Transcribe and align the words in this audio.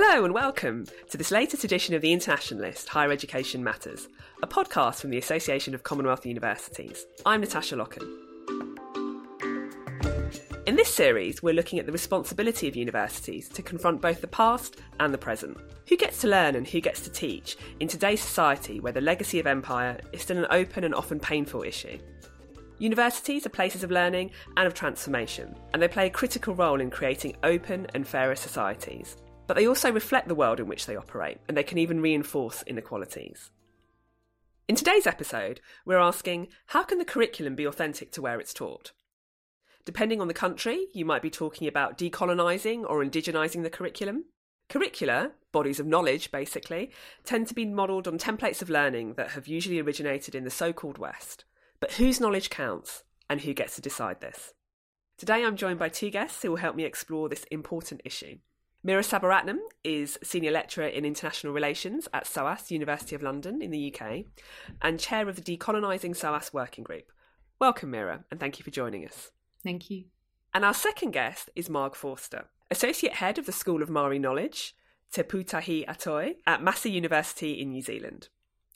Hello 0.00 0.24
and 0.24 0.32
welcome 0.32 0.86
to 1.10 1.18
this 1.18 1.32
latest 1.32 1.64
edition 1.64 1.92
of 1.92 2.02
The 2.02 2.12
Internationalist 2.12 2.88
Higher 2.88 3.10
Education 3.10 3.64
Matters, 3.64 4.06
a 4.44 4.46
podcast 4.46 5.00
from 5.00 5.10
the 5.10 5.18
Association 5.18 5.74
of 5.74 5.82
Commonwealth 5.82 6.24
Universities. 6.24 7.04
I'm 7.26 7.40
Natasha 7.40 7.74
Locken. 7.74 8.06
In 10.68 10.76
this 10.76 10.94
series, 10.94 11.42
we're 11.42 11.52
looking 11.52 11.80
at 11.80 11.86
the 11.86 11.90
responsibility 11.90 12.68
of 12.68 12.76
universities 12.76 13.48
to 13.48 13.60
confront 13.60 14.00
both 14.00 14.20
the 14.20 14.28
past 14.28 14.76
and 15.00 15.12
the 15.12 15.18
present. 15.18 15.58
Who 15.88 15.96
gets 15.96 16.20
to 16.20 16.28
learn 16.28 16.54
and 16.54 16.64
who 16.64 16.80
gets 16.80 17.00
to 17.00 17.10
teach 17.10 17.56
in 17.80 17.88
today's 17.88 18.20
society 18.20 18.78
where 18.78 18.92
the 18.92 19.00
legacy 19.00 19.40
of 19.40 19.48
empire 19.48 19.98
is 20.12 20.22
still 20.22 20.38
an 20.38 20.46
open 20.50 20.84
and 20.84 20.94
often 20.94 21.18
painful 21.18 21.64
issue? 21.64 21.98
Universities 22.78 23.46
are 23.46 23.50
places 23.50 23.82
of 23.82 23.90
learning 23.90 24.30
and 24.56 24.68
of 24.68 24.74
transformation, 24.74 25.56
and 25.72 25.82
they 25.82 25.88
play 25.88 26.06
a 26.06 26.10
critical 26.10 26.54
role 26.54 26.80
in 26.80 26.88
creating 26.88 27.34
open 27.42 27.88
and 27.94 28.06
fairer 28.06 28.36
societies 28.36 29.16
but 29.48 29.56
they 29.56 29.66
also 29.66 29.90
reflect 29.90 30.28
the 30.28 30.34
world 30.34 30.60
in 30.60 30.68
which 30.68 30.86
they 30.86 30.94
operate, 30.94 31.38
and 31.48 31.56
they 31.56 31.62
can 31.64 31.78
even 31.78 32.02
reinforce 32.02 32.62
inequalities. 32.66 33.50
In 34.68 34.76
today's 34.76 35.06
episode, 35.06 35.62
we're 35.86 35.98
asking 35.98 36.48
how 36.66 36.82
can 36.82 36.98
the 36.98 37.04
curriculum 37.06 37.56
be 37.56 37.64
authentic 37.64 38.12
to 38.12 38.22
where 38.22 38.38
it's 38.38 38.52
taught? 38.52 38.92
Depending 39.86 40.20
on 40.20 40.28
the 40.28 40.34
country, 40.34 40.88
you 40.92 41.06
might 41.06 41.22
be 41.22 41.30
talking 41.30 41.66
about 41.66 41.96
decolonising 41.96 42.84
or 42.86 43.02
indigenising 43.02 43.62
the 43.62 43.70
curriculum. 43.70 44.26
Curricula, 44.68 45.32
bodies 45.50 45.80
of 45.80 45.86
knowledge 45.86 46.30
basically, 46.30 46.90
tend 47.24 47.46
to 47.46 47.54
be 47.54 47.64
modelled 47.64 48.06
on 48.06 48.18
templates 48.18 48.60
of 48.60 48.68
learning 48.68 49.14
that 49.14 49.30
have 49.30 49.48
usually 49.48 49.80
originated 49.80 50.34
in 50.34 50.44
the 50.44 50.50
so 50.50 50.74
called 50.74 50.98
West. 50.98 51.46
But 51.80 51.92
whose 51.92 52.20
knowledge 52.20 52.50
counts, 52.50 53.02
and 53.30 53.40
who 53.40 53.54
gets 53.54 53.76
to 53.76 53.80
decide 53.80 54.20
this? 54.20 54.52
Today 55.16 55.42
I'm 55.42 55.56
joined 55.56 55.78
by 55.78 55.88
two 55.88 56.10
guests 56.10 56.42
who 56.42 56.50
will 56.50 56.58
help 56.58 56.76
me 56.76 56.84
explore 56.84 57.30
this 57.30 57.44
important 57.44 58.02
issue. 58.04 58.40
Meera 58.88 59.04
Sabaratnam 59.04 59.58
is 59.84 60.18
Senior 60.22 60.50
Lecturer 60.50 60.86
in 60.86 61.04
International 61.04 61.52
Relations 61.52 62.08
at 62.14 62.26
SOAS, 62.26 62.70
University 62.70 63.14
of 63.14 63.22
London 63.22 63.60
in 63.60 63.70
the 63.70 63.94
UK, 63.94 64.24
and 64.80 64.98
Chair 64.98 65.28
of 65.28 65.36
the 65.36 65.42
Decolonising 65.42 66.16
SOAS 66.16 66.54
Working 66.54 66.84
Group. 66.84 67.12
Welcome, 67.58 67.92
Meera, 67.92 68.24
and 68.30 68.40
thank 68.40 68.58
you 68.58 68.64
for 68.64 68.70
joining 68.70 69.04
us. 69.04 69.30
Thank 69.62 69.90
you. 69.90 70.04
And 70.54 70.64
our 70.64 70.72
second 70.72 71.10
guest 71.10 71.50
is 71.54 71.68
Marg 71.68 71.94
Forster, 71.94 72.46
Associate 72.70 73.12
Head 73.12 73.36
of 73.36 73.44
the 73.44 73.52
School 73.52 73.82
of 73.82 73.90
Maori 73.90 74.18
Knowledge, 74.18 74.74
Te 75.12 75.22
Pūtahi-a-Toi, 75.22 76.36
at 76.46 76.62
Massey 76.62 76.90
University 76.90 77.60
in 77.60 77.68
New 77.68 77.82
Zealand. 77.82 78.30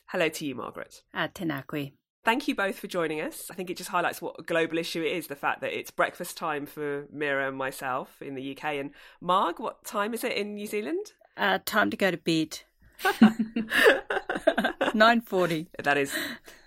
Hello 0.08 0.28
to 0.28 0.44
you, 0.44 0.54
Margaret. 0.54 1.04
Uh, 1.14 1.28
Tēnā 1.28 1.66
koe. 1.66 1.88
Thank 2.24 2.46
you 2.46 2.54
both 2.54 2.78
for 2.78 2.86
joining 2.86 3.20
us. 3.20 3.50
I 3.50 3.54
think 3.54 3.68
it 3.68 3.76
just 3.76 3.90
highlights 3.90 4.22
what 4.22 4.36
a 4.38 4.42
global 4.42 4.78
issue 4.78 5.02
it 5.02 5.10
is 5.12 5.26
the 5.26 5.34
fact 5.34 5.60
that 5.60 5.76
it's 5.76 5.90
breakfast 5.90 6.36
time 6.36 6.66
for 6.66 7.06
Meera 7.06 7.48
and 7.48 7.56
myself 7.56 8.22
in 8.22 8.36
the 8.36 8.56
UK. 8.56 8.76
And 8.76 8.92
Marg, 9.20 9.58
what 9.58 9.84
time 9.84 10.14
is 10.14 10.22
it 10.22 10.30
in 10.32 10.54
New 10.54 10.68
Zealand? 10.68 11.14
Uh, 11.36 11.58
time 11.64 11.90
to 11.90 11.96
go 11.96 12.12
to 12.12 12.16
bed. 12.16 12.60
9.40. 13.02 15.66
That 15.82 15.98
is, 15.98 16.14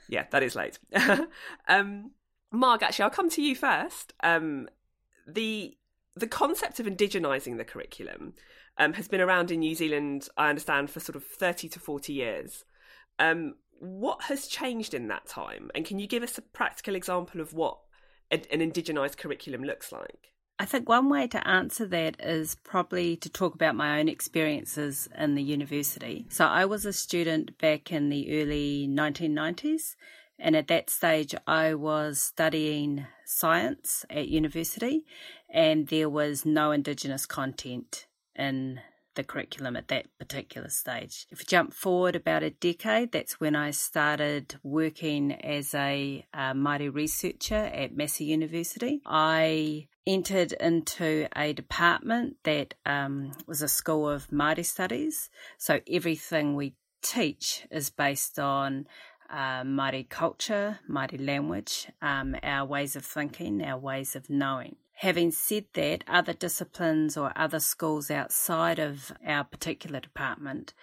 yeah, 0.09 0.25
that 0.31 0.43
is 0.43 0.55
late. 0.55 0.77
um, 1.69 2.11
Marg, 2.51 2.83
actually, 2.83 3.03
I'll 3.03 3.09
come 3.09 3.29
to 3.29 3.41
you 3.41 3.55
first. 3.55 4.11
Um, 4.21 4.67
the 5.27 5.77
the 6.17 6.27
concept 6.27 6.79
of 6.79 6.85
indigenising 6.85 7.57
the 7.57 7.65
curriculum 7.65 8.33
um, 8.77 8.93
has 8.93 9.07
been 9.07 9.19
around 9.19 9.51
in 9.51 9.59
New 9.59 9.75
Zealand, 9.75 10.29
I 10.37 10.49
understand, 10.49 10.89
for 10.89 11.01
sort 11.01 11.17
of 11.17 11.25
30 11.25 11.67
to 11.69 11.79
40 11.79 12.13
years. 12.13 12.63
Um, 13.19 13.55
what 13.79 14.23
has 14.23 14.47
changed 14.47 14.93
in 14.93 15.07
that 15.07 15.27
time? 15.27 15.69
And 15.75 15.85
can 15.85 15.99
you 15.99 16.07
give 16.07 16.23
us 16.23 16.37
a 16.37 16.41
practical 16.41 16.95
example 16.95 17.41
of 17.41 17.53
what 17.53 17.79
an 18.31 18.39
indigenised 18.51 19.17
curriculum 19.17 19.63
looks 19.63 19.91
like? 19.91 20.31
I 20.57 20.65
think 20.65 20.87
one 20.87 21.09
way 21.09 21.27
to 21.27 21.47
answer 21.47 21.85
that 21.87 22.15
is 22.21 22.55
probably 22.55 23.17
to 23.17 23.29
talk 23.29 23.55
about 23.55 23.75
my 23.75 23.99
own 23.99 24.07
experiences 24.07 25.09
in 25.17 25.35
the 25.35 25.43
university. 25.43 26.25
So 26.29 26.45
I 26.45 26.63
was 26.63 26.85
a 26.85 26.93
student 26.93 27.57
back 27.57 27.91
in 27.91 28.09
the 28.09 28.41
early 28.41 28.87
1990s, 28.87 29.95
and 30.39 30.55
at 30.55 30.69
that 30.69 30.89
stage 30.89 31.35
I 31.45 31.73
was 31.73 32.21
studying 32.21 33.05
science 33.25 34.05
at 34.09 34.29
university, 34.29 35.03
and 35.49 35.87
there 35.87 36.09
was 36.09 36.45
no 36.45 36.71
Indigenous 36.71 37.25
content 37.25 38.07
in 38.33 38.79
the 39.15 39.23
curriculum 39.23 39.75
at 39.75 39.87
that 39.89 40.07
particular 40.19 40.69
stage. 40.69 41.27
If 41.29 41.39
you 41.39 41.45
jump 41.45 41.73
forward 41.73 42.15
about 42.15 42.43
a 42.43 42.49
decade, 42.49 43.11
that's 43.11 43.39
when 43.39 43.55
I 43.55 43.71
started 43.71 44.55
working 44.63 45.31
as 45.33 45.73
a 45.73 46.25
uh, 46.33 46.53
Māori 46.53 46.93
researcher 46.93 47.55
at 47.55 47.95
Massey 47.95 48.25
University. 48.25 49.01
I 49.05 49.87
entered 50.07 50.53
into 50.53 51.27
a 51.35 51.53
department 51.53 52.37
that 52.43 52.75
um, 52.85 53.31
was 53.47 53.61
a 53.61 53.67
school 53.67 54.07
of 54.09 54.27
Māori 54.27 54.65
studies. 54.65 55.29
So 55.57 55.79
everything 55.91 56.55
we 56.55 56.75
teach 57.01 57.65
is 57.71 57.89
based 57.89 58.39
on 58.39 58.87
uh, 59.29 59.63
Māori 59.63 60.07
culture, 60.07 60.79
Māori 60.89 61.23
language, 61.25 61.87
um, 62.01 62.35
our 62.43 62.65
ways 62.65 62.95
of 62.95 63.05
thinking, 63.05 63.63
our 63.63 63.77
ways 63.77 64.15
of 64.15 64.29
knowing. 64.29 64.75
Having 64.99 65.31
said 65.31 65.65
that, 65.73 66.03
other 66.07 66.33
disciplines 66.33 67.17
or 67.17 67.33
other 67.35 67.59
schools 67.59 68.09
outside 68.09 68.79
of 68.79 69.11
our 69.25 69.43
particular 69.43 69.99
department, 69.99 70.73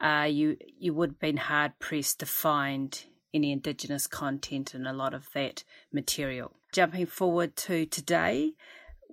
uh, 0.00 0.26
you 0.28 0.56
you 0.78 0.92
would 0.92 1.10
have 1.10 1.20
been 1.20 1.36
hard 1.36 1.78
pressed 1.78 2.18
to 2.20 2.26
find 2.26 3.04
any 3.32 3.52
Indigenous 3.52 4.06
content 4.06 4.74
in 4.74 4.86
a 4.86 4.92
lot 4.92 5.14
of 5.14 5.28
that 5.32 5.62
material. 5.92 6.52
Jumping 6.72 7.06
forward 7.06 7.54
to 7.56 7.86
today, 7.86 8.54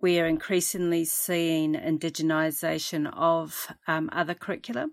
we 0.02 0.20
are 0.20 0.26
increasingly 0.26 1.06
seeing 1.06 1.76
Indigenisation 1.76 3.12
of 3.14 3.68
um, 3.88 4.10
other 4.12 4.34
curricula. 4.34 4.90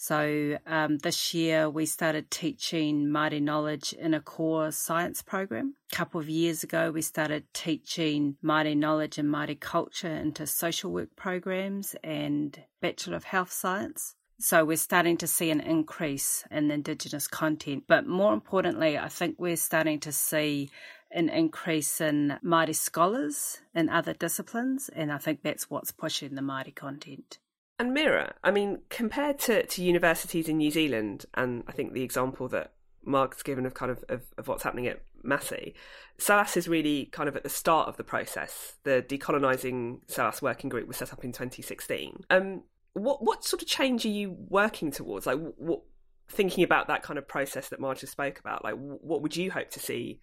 So 0.00 0.58
um, 0.64 0.98
this 0.98 1.34
year 1.34 1.68
we 1.68 1.84
started 1.84 2.30
teaching 2.30 3.06
Māori 3.06 3.42
knowledge 3.42 3.92
in 3.92 4.14
a 4.14 4.20
core 4.20 4.70
science 4.70 5.22
program. 5.22 5.74
A 5.92 5.96
couple 5.96 6.20
of 6.20 6.28
years 6.28 6.62
ago 6.62 6.92
we 6.92 7.02
started 7.02 7.52
teaching 7.52 8.36
Māori 8.42 8.76
knowledge 8.76 9.18
and 9.18 9.28
Māori 9.28 9.58
culture 9.58 10.06
into 10.14 10.46
social 10.46 10.92
work 10.92 11.16
programs 11.16 11.96
and 12.04 12.62
Bachelor 12.80 13.16
of 13.16 13.24
Health 13.24 13.50
Science. 13.50 14.14
So 14.38 14.64
we're 14.64 14.76
starting 14.76 15.16
to 15.16 15.26
see 15.26 15.50
an 15.50 15.60
increase 15.60 16.44
in 16.48 16.70
Indigenous 16.70 17.26
content. 17.26 17.84
But 17.88 18.06
more 18.06 18.32
importantly, 18.32 18.96
I 18.96 19.08
think 19.08 19.34
we're 19.36 19.56
starting 19.56 19.98
to 20.00 20.12
see 20.12 20.70
an 21.10 21.28
increase 21.28 22.00
in 22.00 22.38
Māori 22.44 22.76
scholars 22.76 23.58
in 23.74 23.88
other 23.88 24.12
disciplines. 24.14 24.88
And 24.90 25.10
I 25.10 25.18
think 25.18 25.42
that's 25.42 25.68
what's 25.68 25.90
pushing 25.90 26.36
the 26.36 26.42
Māori 26.42 26.72
content. 26.72 27.38
And 27.78 27.96
Meera, 27.96 28.32
I 28.42 28.50
mean, 28.50 28.80
compared 28.88 29.38
to, 29.40 29.64
to 29.64 29.82
universities 29.84 30.48
in 30.48 30.58
New 30.58 30.70
Zealand, 30.70 31.26
and 31.34 31.62
I 31.68 31.72
think 31.72 31.92
the 31.92 32.02
example 32.02 32.48
that 32.48 32.72
Marg's 33.04 33.42
given 33.42 33.66
of 33.66 33.74
kind 33.74 33.92
of, 33.92 34.04
of, 34.08 34.22
of 34.36 34.48
what's 34.48 34.64
happening 34.64 34.88
at 34.88 35.00
Massey, 35.22 35.74
SOAS 36.18 36.56
is 36.56 36.68
really 36.68 37.06
kind 37.06 37.28
of 37.28 37.36
at 37.36 37.44
the 37.44 37.48
start 37.48 37.88
of 37.88 37.96
the 37.96 38.04
process. 38.04 38.74
The 38.82 39.04
decolonising 39.08 40.00
SOAS 40.08 40.42
working 40.42 40.68
group 40.68 40.88
was 40.88 40.96
set 40.96 41.12
up 41.12 41.24
in 41.24 41.32
2016. 41.32 42.24
Um, 42.30 42.62
what 42.94 43.22
what 43.22 43.44
sort 43.44 43.62
of 43.62 43.68
change 43.68 44.04
are 44.04 44.10
you 44.10 44.36
working 44.48 44.90
towards? 44.90 45.26
Like, 45.26 45.38
what 45.56 45.82
thinking 46.28 46.64
about 46.64 46.88
that 46.88 47.02
kind 47.02 47.18
of 47.18 47.28
process 47.28 47.68
that 47.68 47.80
Marg 47.80 47.98
just 47.98 48.12
spoke 48.12 48.40
about? 48.40 48.64
Like, 48.64 48.74
what 48.74 49.22
would 49.22 49.36
you 49.36 49.50
hope 49.50 49.70
to 49.70 49.80
see, 49.80 50.20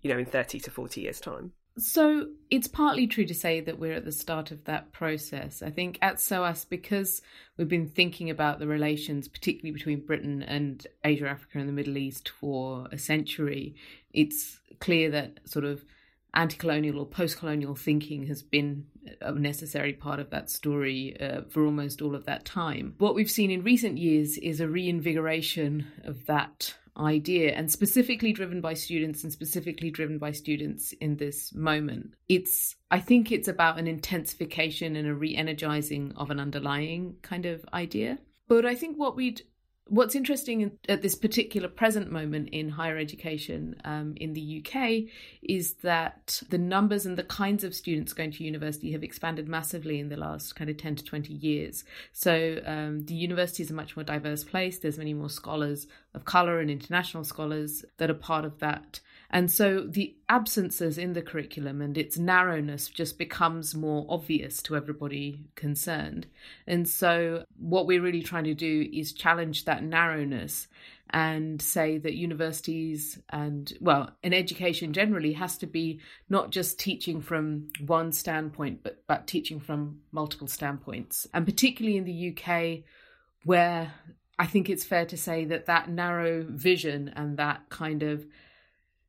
you 0.00 0.12
know, 0.12 0.18
in 0.18 0.26
30 0.26 0.60
to 0.60 0.70
40 0.70 1.00
years' 1.00 1.20
time? 1.20 1.52
So 1.78 2.26
it's 2.50 2.66
partly 2.66 3.06
true 3.06 3.24
to 3.24 3.34
say 3.34 3.60
that 3.60 3.78
we're 3.78 3.94
at 3.94 4.04
the 4.04 4.10
start 4.10 4.50
of 4.50 4.64
that 4.64 4.92
process. 4.92 5.62
I 5.62 5.70
think 5.70 5.98
at 6.02 6.20
SOAS, 6.20 6.64
because 6.64 7.22
we've 7.56 7.68
been 7.68 7.88
thinking 7.88 8.30
about 8.30 8.58
the 8.58 8.66
relations, 8.66 9.28
particularly 9.28 9.70
between 9.70 10.04
Britain 10.04 10.42
and 10.42 10.84
Asia, 11.04 11.28
Africa, 11.28 11.58
and 11.58 11.68
the 11.68 11.72
Middle 11.72 11.96
East 11.96 12.30
for 12.30 12.88
a 12.90 12.98
century, 12.98 13.76
it's 14.12 14.58
clear 14.80 15.10
that 15.12 15.38
sort 15.44 15.64
of 15.64 15.84
anti 16.34 16.56
colonial 16.56 16.98
or 16.98 17.06
post 17.06 17.38
colonial 17.38 17.74
thinking 17.74 18.26
has 18.26 18.42
been 18.42 18.86
a 19.20 19.32
necessary 19.32 19.92
part 19.92 20.20
of 20.20 20.30
that 20.30 20.50
story 20.50 21.16
uh, 21.20 21.42
for 21.48 21.64
almost 21.64 22.02
all 22.02 22.14
of 22.14 22.26
that 22.26 22.44
time. 22.44 22.94
What 22.98 23.14
we've 23.14 23.30
seen 23.30 23.50
in 23.50 23.62
recent 23.62 23.98
years 23.98 24.38
is 24.38 24.60
a 24.60 24.68
reinvigoration 24.68 25.86
of 26.04 26.26
that 26.26 26.74
idea 26.98 27.52
and 27.52 27.70
specifically 27.70 28.32
driven 28.32 28.60
by 28.60 28.74
students 28.74 29.22
and 29.22 29.32
specifically 29.32 29.90
driven 29.90 30.18
by 30.18 30.32
students 30.32 30.92
in 31.00 31.16
this 31.16 31.54
moment. 31.54 32.14
It's, 32.28 32.76
I 32.90 33.00
think 33.00 33.30
it's 33.30 33.48
about 33.48 33.78
an 33.78 33.86
intensification 33.86 34.96
and 34.96 35.08
a 35.08 35.14
re 35.14 35.34
energizing 35.36 36.12
of 36.16 36.30
an 36.30 36.40
underlying 36.40 37.16
kind 37.22 37.46
of 37.46 37.64
idea. 37.72 38.18
But 38.48 38.66
I 38.66 38.74
think 38.74 38.96
what 38.96 39.14
we'd 39.14 39.42
what's 39.88 40.14
interesting 40.14 40.78
at 40.88 41.02
this 41.02 41.14
particular 41.14 41.68
present 41.68 42.12
moment 42.12 42.50
in 42.50 42.68
higher 42.68 42.98
education 42.98 43.74
um, 43.84 44.14
in 44.16 44.34
the 44.34 44.62
UK 44.62 45.10
is 45.42 45.74
that 45.82 46.42
the 46.50 46.58
numbers 46.58 47.06
and 47.06 47.16
the 47.16 47.24
kinds 47.24 47.64
of 47.64 47.74
students 47.74 48.12
going 48.12 48.30
to 48.30 48.44
university 48.44 48.92
have 48.92 49.02
expanded 49.02 49.48
massively 49.48 49.98
in 49.98 50.08
the 50.08 50.16
last 50.16 50.54
kind 50.54 50.70
of 50.70 50.76
10 50.76 50.96
to 50.96 51.04
20 51.04 51.32
years. 51.32 51.84
So 52.12 52.60
um, 52.66 53.04
the 53.06 53.14
university 53.14 53.62
is 53.62 53.70
a 53.70 53.74
much 53.74 53.96
more 53.96 54.04
diverse 54.04 54.44
place. 54.44 54.78
There's 54.78 54.98
many 54.98 55.14
more 55.14 55.30
scholars 55.30 55.86
of 56.14 56.24
colour 56.24 56.60
and 56.60 56.70
international 56.70 57.24
scholars 57.24 57.84
that 57.96 58.10
are 58.10 58.14
part 58.14 58.44
of 58.44 58.58
that. 58.58 59.00
And 59.30 59.50
so 59.50 59.86
the 59.86 60.16
absences 60.30 60.96
in 60.96 61.12
the 61.12 61.20
curriculum 61.20 61.82
and 61.82 61.98
its 61.98 62.16
narrowness 62.16 62.88
just 62.88 63.18
becomes 63.18 63.74
more 63.74 64.06
obvious 64.08 64.62
to 64.62 64.76
everybody 64.76 65.44
concerned. 65.54 66.26
And 66.66 66.88
so 66.88 67.44
what 67.58 67.86
we're 67.86 68.00
really 68.00 68.22
trying 68.22 68.44
to 68.44 68.54
do 68.54 68.88
is 68.90 69.12
challenge 69.12 69.66
that 69.66 69.84
narrowness 69.84 70.66
and 71.10 71.60
say 71.60 71.98
that 71.98 72.14
universities 72.14 73.18
and, 73.30 73.72
well, 73.80 74.10
an 74.22 74.32
education 74.32 74.92
generally 74.92 75.34
has 75.34 75.58
to 75.58 75.66
be 75.66 76.00
not 76.28 76.50
just 76.50 76.78
teaching 76.78 77.20
from 77.20 77.68
one 77.86 78.12
standpoint, 78.12 78.82
but, 78.82 79.02
but 79.06 79.26
teaching 79.26 79.60
from 79.60 80.00
multiple 80.10 80.48
standpoints. 80.48 81.26
And 81.34 81.46
particularly 81.46 81.98
in 81.98 82.04
the 82.04 82.34
UK, 82.34 82.84
where 83.44 83.92
I 84.38 84.46
think 84.46 84.70
it's 84.70 84.84
fair 84.84 85.06
to 85.06 85.16
say 85.16 85.46
that 85.46 85.66
that 85.66 85.90
narrow 85.90 86.44
vision 86.48 87.12
and 87.16 87.38
that 87.38 87.68
kind 87.68 88.02
of 88.02 88.24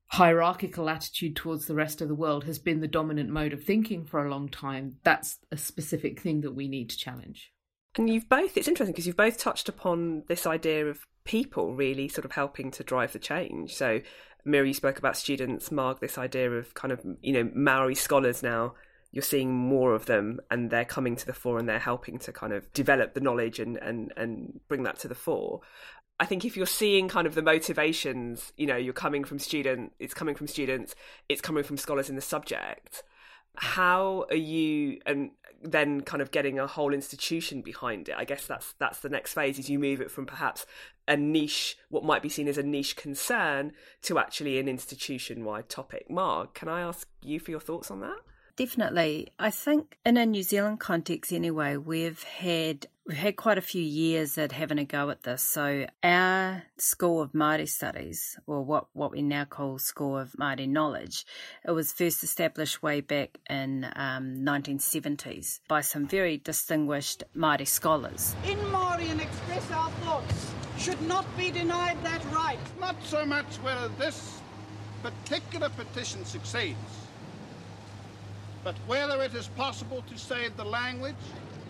hierarchical 0.10 0.90
attitude 0.90 1.36
towards 1.36 1.68
the 1.68 1.76
rest 1.76 2.02
of 2.02 2.08
the 2.08 2.16
world 2.16 2.44
has 2.44 2.58
been 2.58 2.82
the 2.82 2.88
dominant 2.88 3.30
mode 3.30 3.54
of 3.54 3.64
thinking 3.64 4.06
for 4.06 4.26
a 4.26 4.30
long 4.30 4.50
time. 4.50 4.98
That's 5.04 5.38
a 5.52 5.58
specific 5.58 6.20
thing 6.20 6.42
that 6.42 6.56
we 6.56 6.68
need 6.68 6.90
to 6.90 6.98
challenge. 6.98 7.54
And 7.96 8.10
you've 8.10 8.28
both, 8.28 8.58
it's 8.58 8.68
interesting 8.68 8.94
because 8.94 9.06
you've 9.06 9.16
both 9.16 9.38
touched 9.38 9.70
upon 9.70 10.24
this 10.28 10.48
idea 10.48 10.88
of 10.88 11.06
people 11.26 11.76
really 11.76 12.08
sort 12.08 12.26
of 12.26 12.32
helping 12.32 12.72
to 12.72 12.84
drive 12.84 13.14
the 13.14 13.20
change. 13.20 13.76
So, 13.76 14.02
Meera, 14.48 14.68
you 14.68 14.74
spoke 14.74 14.98
about 14.98 15.18
students, 15.18 15.72
Marg, 15.72 16.00
this 16.00 16.18
idea 16.18 16.52
of 16.52 16.74
kind 16.74 16.92
of, 16.92 17.02
you 17.22 17.34
know, 17.34 17.52
Maori 17.54 17.96
scholars 17.96 18.42
now. 18.42 18.74
You're 19.12 19.24
seeing 19.24 19.52
more 19.52 19.96
of 19.96 20.06
them 20.06 20.40
and 20.52 20.70
they're 20.70 20.86
coming 20.86 21.16
to 21.16 21.26
the 21.26 21.34
fore 21.34 21.58
and 21.58 21.68
they're 21.68 21.80
helping 21.80 22.20
to 22.20 22.32
kind 22.32 22.54
of 22.54 22.72
develop 22.74 23.16
the 23.16 23.22
knowledge 23.22 23.60
and, 23.60 23.78
and, 23.78 24.14
and 24.16 24.60
bring 24.68 24.84
that 24.84 25.00
to 25.00 25.08
the 25.08 25.16
fore. 25.16 25.62
I 26.20 26.26
think 26.26 26.44
if 26.44 26.58
you're 26.58 26.66
seeing 26.66 27.08
kind 27.08 27.26
of 27.26 27.36
the 27.36 27.42
motivations, 27.42 28.52
you 28.58 28.68
know, 28.68 28.76
you're 28.76 28.94
coming 28.94 29.24
from 29.24 29.40
student, 29.40 29.94
it's 30.00 30.14
coming 30.14 30.36
from 30.36 30.48
students, 30.48 30.94
it's 31.30 31.42
coming 31.42 31.64
from 31.64 31.78
scholars 31.78 32.10
in 32.10 32.16
the 32.16 32.22
subject. 32.22 33.04
How 33.56 34.26
are 34.30 34.36
you 34.36 35.00
and 35.06 35.32
then 35.62 36.02
kind 36.02 36.22
of 36.22 36.32
getting 36.32 36.60
a 36.60 36.68
whole 36.68 36.94
institution 36.94 37.62
behind 37.62 38.10
it? 38.10 38.16
I 38.18 38.26
guess 38.26 38.46
that's 38.46 38.74
that's 38.80 39.00
the 39.00 39.10
next 39.10 39.34
phase 39.34 39.58
is 39.60 39.70
you 39.70 39.80
move 39.80 40.02
it 40.02 40.12
from 40.12 40.26
perhaps 40.26 40.66
a 41.08 41.16
niche, 41.16 41.78
what 41.90 42.04
might 42.04 42.22
be 42.22 42.30
seen 42.30 42.48
as 42.48 42.58
a 42.58 42.64
niche 42.64 42.96
concern, 42.96 43.72
to 44.04 44.20
actually 44.20 44.60
an 44.60 44.68
institution 44.68 45.46
wide 45.46 45.70
topic. 45.70 46.10
Marg, 46.10 46.54
can 46.54 46.68
I 46.68 46.82
ask 46.82 47.08
you 47.22 47.40
for 47.40 47.52
your 47.52 47.60
thoughts 47.60 47.90
on 47.90 48.02
that? 48.02 48.20
Definitely. 48.60 49.30
I 49.40 49.52
think 49.52 49.98
in 50.06 50.18
a 50.18 50.26
New 50.26 50.44
Zealand 50.44 50.82
context 50.82 51.32
anyway, 51.32 51.78
we've 51.78 52.22
had 52.24 52.88
we've 53.08 53.16
had 53.16 53.38
quite 53.38 53.58
a 53.58 53.62
few 53.62 53.82
years 53.82 54.38
at 54.38 54.52
having 54.52 54.78
a 54.78 54.84
go 54.84 55.10
at 55.12 55.24
this. 55.24 55.42
So 55.42 55.86
our 56.04 56.64
School 56.76 57.22
of 57.22 57.32
Māori 57.32 57.70
Studies, 57.70 58.38
or 58.48 58.62
what, 58.66 58.88
what 58.92 59.14
we 59.14 59.22
now 59.22 59.46
call 59.46 59.80
School 59.80 60.18
of 60.18 60.34
Māori 60.34 60.68
Knowledge, 60.68 61.26
it 61.66 61.72
was 61.72 61.94
first 61.94 62.22
established 62.22 62.84
way 62.84 63.00
back 63.00 63.38
in 63.50 63.86
um, 63.96 64.36
1970s 64.42 65.62
by 65.70 65.80
some 65.80 66.06
very 66.06 66.36
distinguished 66.36 67.24
Māori 67.34 67.66
scholars. 67.66 68.36
In 68.44 68.58
Māori 68.58 69.10
and 69.10 69.22
express 69.22 69.72
our 69.72 69.90
thoughts 70.04 70.54
should 70.78 71.02
not 71.04 71.26
be 71.38 71.50
denied 71.50 71.96
that 72.04 72.22
right. 72.34 72.60
Not 72.78 72.98
so 73.06 73.26
much 73.26 73.56
whether 73.64 73.88
this 73.98 74.42
particular 75.02 75.70
petition 75.70 76.26
succeeds 76.26 76.99
but 78.70 78.78
whether 78.86 79.24
it 79.24 79.34
is 79.34 79.48
possible 79.48 80.04
to 80.08 80.16
save 80.16 80.56
the 80.56 80.64
language 80.64 81.16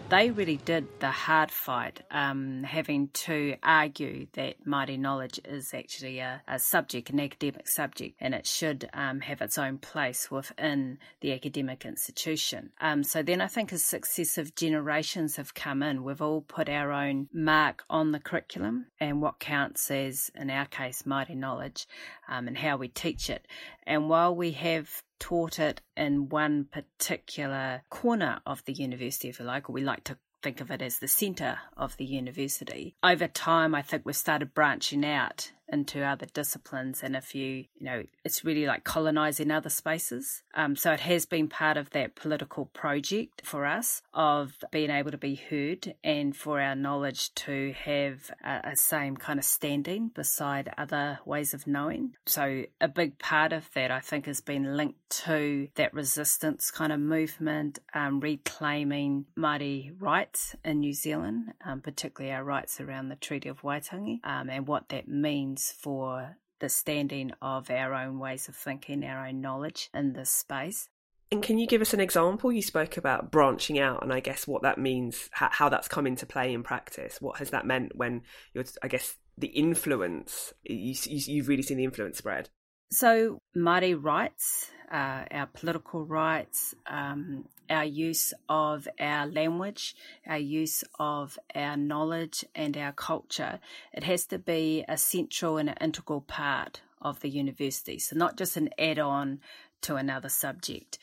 they 0.10 0.32
really 0.32 0.58
did 0.58 0.88
the 1.00 1.12
hard 1.12 1.52
fight, 1.52 2.02
um, 2.10 2.64
having 2.64 3.10
to 3.10 3.56
argue 3.62 4.26
that 4.34 4.66
Māori 4.66 4.98
knowledge 4.98 5.40
is 5.46 5.72
actually 5.72 6.18
a, 6.18 6.42
a 6.48 6.58
subject, 6.58 7.12
an 7.12 7.20
academic 7.20 7.68
subject, 7.68 8.16
and 8.20 8.34
it 8.34 8.48
should 8.48 8.90
um, 8.94 9.20
have 9.20 9.40
its 9.40 9.60
own 9.60 9.78
place 9.78 10.32
within 10.32 10.98
the 11.22 11.32
academic 11.32 11.86
institution. 11.86 12.72
Um, 12.82 13.04
so 13.04 13.22
then 13.22 13.40
I 13.40 13.46
think 13.46 13.72
as 13.72 13.84
successive 13.86 14.56
generations 14.56 15.36
have 15.36 15.54
come 15.54 15.84
in, 15.84 16.04
we've 16.04 16.24
all 16.24 16.42
put 16.42 16.70
our 16.70 16.92
own 16.92 17.28
mark 17.32 17.84
on 17.88 18.12
the 18.12 18.20
curriculum 18.20 18.88
and 19.00 19.22
what 19.22 19.40
counts 19.40 19.92
as, 19.92 20.32
in 20.34 20.50
our 20.50 20.66
case, 20.66 21.04
Māori 21.04 21.36
knowledge 21.36 21.86
um, 22.28 22.48
and 22.48 22.58
how 22.58 22.78
we 22.78 22.88
teach 22.88 23.30
it. 23.30 23.48
And 23.86 24.10
while 24.10 24.36
we 24.36 24.54
have 24.54 25.04
taught 25.20 25.60
it 25.60 25.82
in 25.96 26.30
one 26.30 26.66
particular 26.66 27.84
corner 27.90 28.42
of 28.46 28.64
the 28.66 28.74
university, 28.74 29.30
if 29.30 29.40
you 29.40 29.46
like, 29.46 29.70
or 29.70 29.74
we 29.74 29.82
like 29.82 30.04
to 30.06 30.18
think 30.42 30.62
of 30.62 30.72
it 30.72 30.82
as 30.82 31.00
the 31.00 31.08
centre 31.08 31.60
of 31.76 31.98
the 31.98 32.06
university. 32.06 32.96
Over 33.04 33.28
time, 33.28 33.76
I 33.76 33.82
think 33.82 34.04
we've 34.06 34.16
started 34.16 34.54
branching 34.54 35.06
out 35.06 35.52
into 35.72 36.04
other 36.04 36.26
disciplines 36.34 37.02
and 37.04 37.16
if 37.16 37.34
you 37.36 37.66
you 37.78 37.86
know 37.86 38.04
it's 38.24 38.44
really 38.44 38.66
like 38.66 38.84
colonizing 38.84 39.52
other 39.52 39.70
spaces. 39.70 40.44
Um, 40.54 40.76
so 40.76 40.92
it 40.92 41.02
has 41.02 41.26
been 41.26 41.48
part 41.48 41.78
of 41.78 41.92
that 41.92 42.16
political 42.16 42.66
project 42.66 43.42
for 43.46 43.66
us 43.66 44.02
of 44.14 44.54
being 44.72 44.90
able 44.90 45.12
to 45.12 45.18
be 45.18 45.36
heard 45.36 45.96
and 46.04 46.36
for 46.36 46.60
our 46.60 46.76
knowledge 46.76 47.34
to 47.36 47.74
have 47.84 48.32
a, 48.44 48.72
a 48.72 48.76
same 48.76 49.18
kind 49.18 49.40
of 49.40 49.46
standing 49.46 50.10
beside 50.10 50.74
other 50.78 51.20
ways 51.26 51.54
of 51.54 51.68
knowing. 51.68 52.14
So 52.26 52.66
a 52.82 52.88
big 52.88 53.20
part 53.20 53.54
of 53.54 53.70
that 53.74 53.92
i 53.92 54.00
think 54.00 54.26
has 54.26 54.42
been 54.42 54.76
linked 54.76 54.98
to 55.10 55.68
that 55.76 55.94
resistance 55.94 56.72
kind 56.72 56.92
of 56.92 57.00
movement 57.00 57.80
um, 57.94 58.20
reclaiming 58.20 59.26
Māori 59.38 59.92
rights 60.00 60.56
in 60.64 60.80
New 60.80 60.94
Zealand 60.94 61.54
um, 61.66 61.82
particularly 61.82 62.34
our 62.34 62.44
rights 62.44 62.80
around 62.80 63.10
the 63.10 63.16
Treaty 63.16 63.50
of 63.50 63.62
Waitangi 63.62 64.20
um, 64.24 64.50
and 64.50 64.68
what 64.68 64.90
that 64.90 65.08
means 65.08 65.59
for 65.80 66.38
the 66.60 66.70
standing 66.70 67.32
of 67.42 67.70
our 67.70 67.94
own 67.94 68.20
ways 68.20 68.48
of 68.50 68.56
thinking, 68.56 69.04
our 69.04 69.28
own 69.28 69.42
knowledge 69.42 69.90
in 69.94 70.14
this 70.14 70.30
space. 70.30 70.90
And 71.32 71.44
can 71.44 71.60
you 71.60 71.68
give 71.68 71.82
us 71.82 71.94
an 71.94 72.00
example? 72.00 72.52
You 72.52 72.62
spoke 72.62 72.98
about 72.98 73.32
branching 73.32 73.80
out, 73.80 74.02
and 74.02 74.12
I 74.12 74.20
guess 74.20 74.48
what 74.48 74.64
that 74.64 74.80
means, 74.80 75.30
how 75.32 75.70
that's 75.70 75.88
come 75.88 76.08
into 76.08 76.26
play 76.26 76.54
in 76.54 76.64
practice. 76.64 77.22
What 77.22 77.38
has 77.38 77.52
that 77.52 77.68
meant 77.68 77.96
when 77.96 78.24
you're, 78.54 78.66
I 78.82 78.88
guess, 78.88 79.16
the 79.38 79.48
influence, 79.48 80.54
you, 80.64 80.96
you've 81.06 81.48
really 81.48 81.62
seen 81.62 81.78
the 81.78 81.84
influence 81.84 82.18
spread? 82.18 82.50
So, 82.92 83.38
Māori 83.56 83.96
rights, 84.02 84.72
uh, 84.92 85.24
our 85.32 85.48
political 85.54 86.04
rights, 86.06 86.76
um, 86.88 87.46
our 87.70 87.86
use 87.86 88.34
of 88.48 88.88
our 89.00 89.28
language, 89.28 89.96
our 90.28 90.38
use 90.38 90.84
of 91.00 91.38
our 91.54 91.78
knowledge 91.78 92.44
and 92.56 92.76
our 92.76 92.92
culture, 92.92 93.60
it 93.94 94.04
has 94.04 94.26
to 94.26 94.40
be 94.40 94.84
a 94.88 94.98
central 94.98 95.58
and 95.58 95.70
an 95.70 95.78
integral 95.80 96.22
part 96.22 96.82
of 97.02 97.20
the 97.22 97.30
university. 97.30 98.00
So, 98.00 98.16
not 98.16 98.38
just 98.38 98.58
an 98.58 98.70
add 98.78 99.00
on 99.00 99.40
to 99.82 99.96
another 99.96 100.30
subject. 100.30 100.98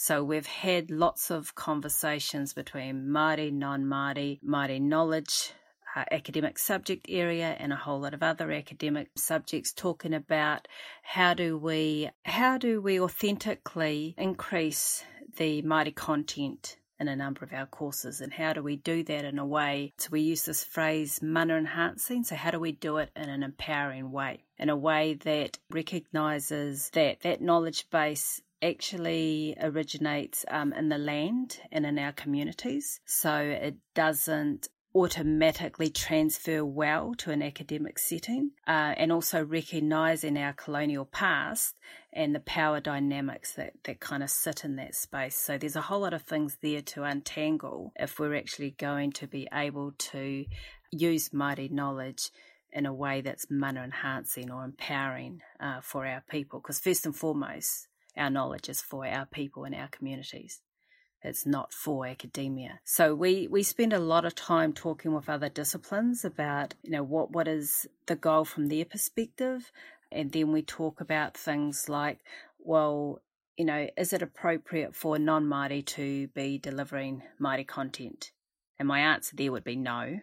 So 0.00 0.22
we've 0.22 0.46
had 0.46 0.92
lots 0.92 1.28
of 1.28 1.56
conversations 1.56 2.52
between 2.52 3.06
Māori, 3.06 3.52
non-Māori, 3.52 4.38
Māori 4.44 4.80
knowledge, 4.80 5.50
uh, 5.96 6.04
academic 6.10 6.58
subject 6.58 7.06
area 7.08 7.56
and 7.58 7.72
a 7.72 7.76
whole 7.76 8.00
lot 8.00 8.14
of 8.14 8.22
other 8.22 8.52
academic 8.52 9.08
subjects 9.16 9.72
talking 9.72 10.14
about 10.14 10.68
how 11.02 11.34
do 11.34 11.56
we 11.56 12.10
how 12.24 12.58
do 12.58 12.80
we 12.80 13.00
authentically 13.00 14.14
increase 14.18 15.04
the 15.36 15.62
Māori 15.62 15.94
content 15.94 16.76
in 17.00 17.08
a 17.08 17.16
number 17.16 17.44
of 17.44 17.52
our 17.52 17.66
courses 17.66 18.20
and 18.20 18.32
how 18.32 18.52
do 18.52 18.62
we 18.62 18.76
do 18.76 19.04
that 19.04 19.24
in 19.24 19.38
a 19.38 19.46
way? 19.46 19.92
So 19.98 20.08
we 20.10 20.20
use 20.20 20.44
this 20.44 20.64
phrase 20.64 21.20
mana 21.22 21.56
enhancing 21.56 22.24
so 22.24 22.34
how 22.34 22.50
do 22.50 22.58
we 22.58 22.72
do 22.72 22.96
it 22.98 23.10
in 23.14 23.28
an 23.28 23.42
empowering 23.42 24.10
way 24.10 24.44
in 24.58 24.68
a 24.68 24.76
way 24.76 25.14
that 25.14 25.58
recognizes 25.70 26.90
that 26.90 27.20
that 27.20 27.40
knowledge 27.40 27.88
base 27.90 28.42
actually 28.62 29.56
originates 29.60 30.44
um, 30.48 30.72
in 30.72 30.88
the 30.88 30.98
land 30.98 31.60
and 31.70 31.86
in 31.86 31.98
our 31.98 32.12
communities. 32.12 33.00
So 33.04 33.36
it 33.38 33.76
doesn't 33.94 34.68
automatically 34.94 35.90
transfer 35.90 36.64
well 36.64 37.14
to 37.14 37.30
an 37.30 37.42
academic 37.42 37.98
setting 37.98 38.50
uh, 38.66 38.94
and 38.96 39.12
also 39.12 39.44
recognizing 39.44 40.38
our 40.38 40.52
colonial 40.52 41.04
past 41.04 41.74
and 42.12 42.34
the 42.34 42.40
power 42.40 42.80
dynamics 42.80 43.52
that, 43.52 43.74
that 43.84 44.00
kind 44.00 44.22
of 44.22 44.30
sit 44.30 44.64
in 44.64 44.76
that 44.76 44.94
space. 44.94 45.36
So 45.36 45.58
there's 45.58 45.76
a 45.76 45.82
whole 45.82 46.00
lot 46.00 46.14
of 46.14 46.22
things 46.22 46.56
there 46.62 46.80
to 46.82 47.04
untangle 47.04 47.92
if 47.96 48.18
we're 48.18 48.34
actually 48.34 48.70
going 48.70 49.12
to 49.12 49.26
be 49.26 49.46
able 49.52 49.92
to 49.98 50.46
use 50.90 51.28
Māori 51.30 51.70
knowledge 51.70 52.30
in 52.72 52.86
a 52.86 52.92
way 52.92 53.20
that's 53.20 53.46
mana 53.50 53.82
enhancing 53.82 54.50
or 54.50 54.64
empowering 54.64 55.40
uh, 55.60 55.80
for 55.80 56.06
our 56.06 56.22
people. 56.28 56.60
Because 56.60 56.80
first 56.80 57.06
and 57.06 57.16
foremost, 57.16 57.88
our 58.16 58.30
knowledge 58.30 58.68
is 58.68 58.80
for 58.80 59.06
our 59.06 59.26
people 59.26 59.64
and 59.64 59.74
our 59.74 59.88
communities. 59.88 60.60
It's 61.22 61.44
not 61.44 61.72
for 61.72 62.06
academia. 62.06 62.80
So 62.84 63.14
we, 63.14 63.48
we 63.48 63.62
spend 63.62 63.92
a 63.92 63.98
lot 63.98 64.24
of 64.24 64.34
time 64.34 64.72
talking 64.72 65.12
with 65.12 65.28
other 65.28 65.48
disciplines 65.48 66.24
about, 66.24 66.74
you 66.82 66.90
know, 66.90 67.02
what, 67.02 67.32
what 67.32 67.48
is 67.48 67.86
the 68.06 68.16
goal 68.16 68.44
from 68.44 68.68
their 68.68 68.84
perspective. 68.84 69.72
And 70.12 70.30
then 70.32 70.52
we 70.52 70.62
talk 70.62 71.00
about 71.00 71.36
things 71.36 71.88
like, 71.88 72.20
well, 72.58 73.20
you 73.56 73.64
know, 73.64 73.88
is 73.96 74.12
it 74.12 74.22
appropriate 74.22 74.94
for 74.94 75.18
non 75.18 75.44
Māori 75.44 75.84
to 75.86 76.28
be 76.28 76.58
delivering 76.58 77.22
Māori 77.40 77.66
content? 77.66 78.30
And 78.78 78.86
my 78.86 79.00
answer 79.00 79.34
there 79.34 79.50
would 79.50 79.64
be 79.64 79.76
no. 79.76 80.20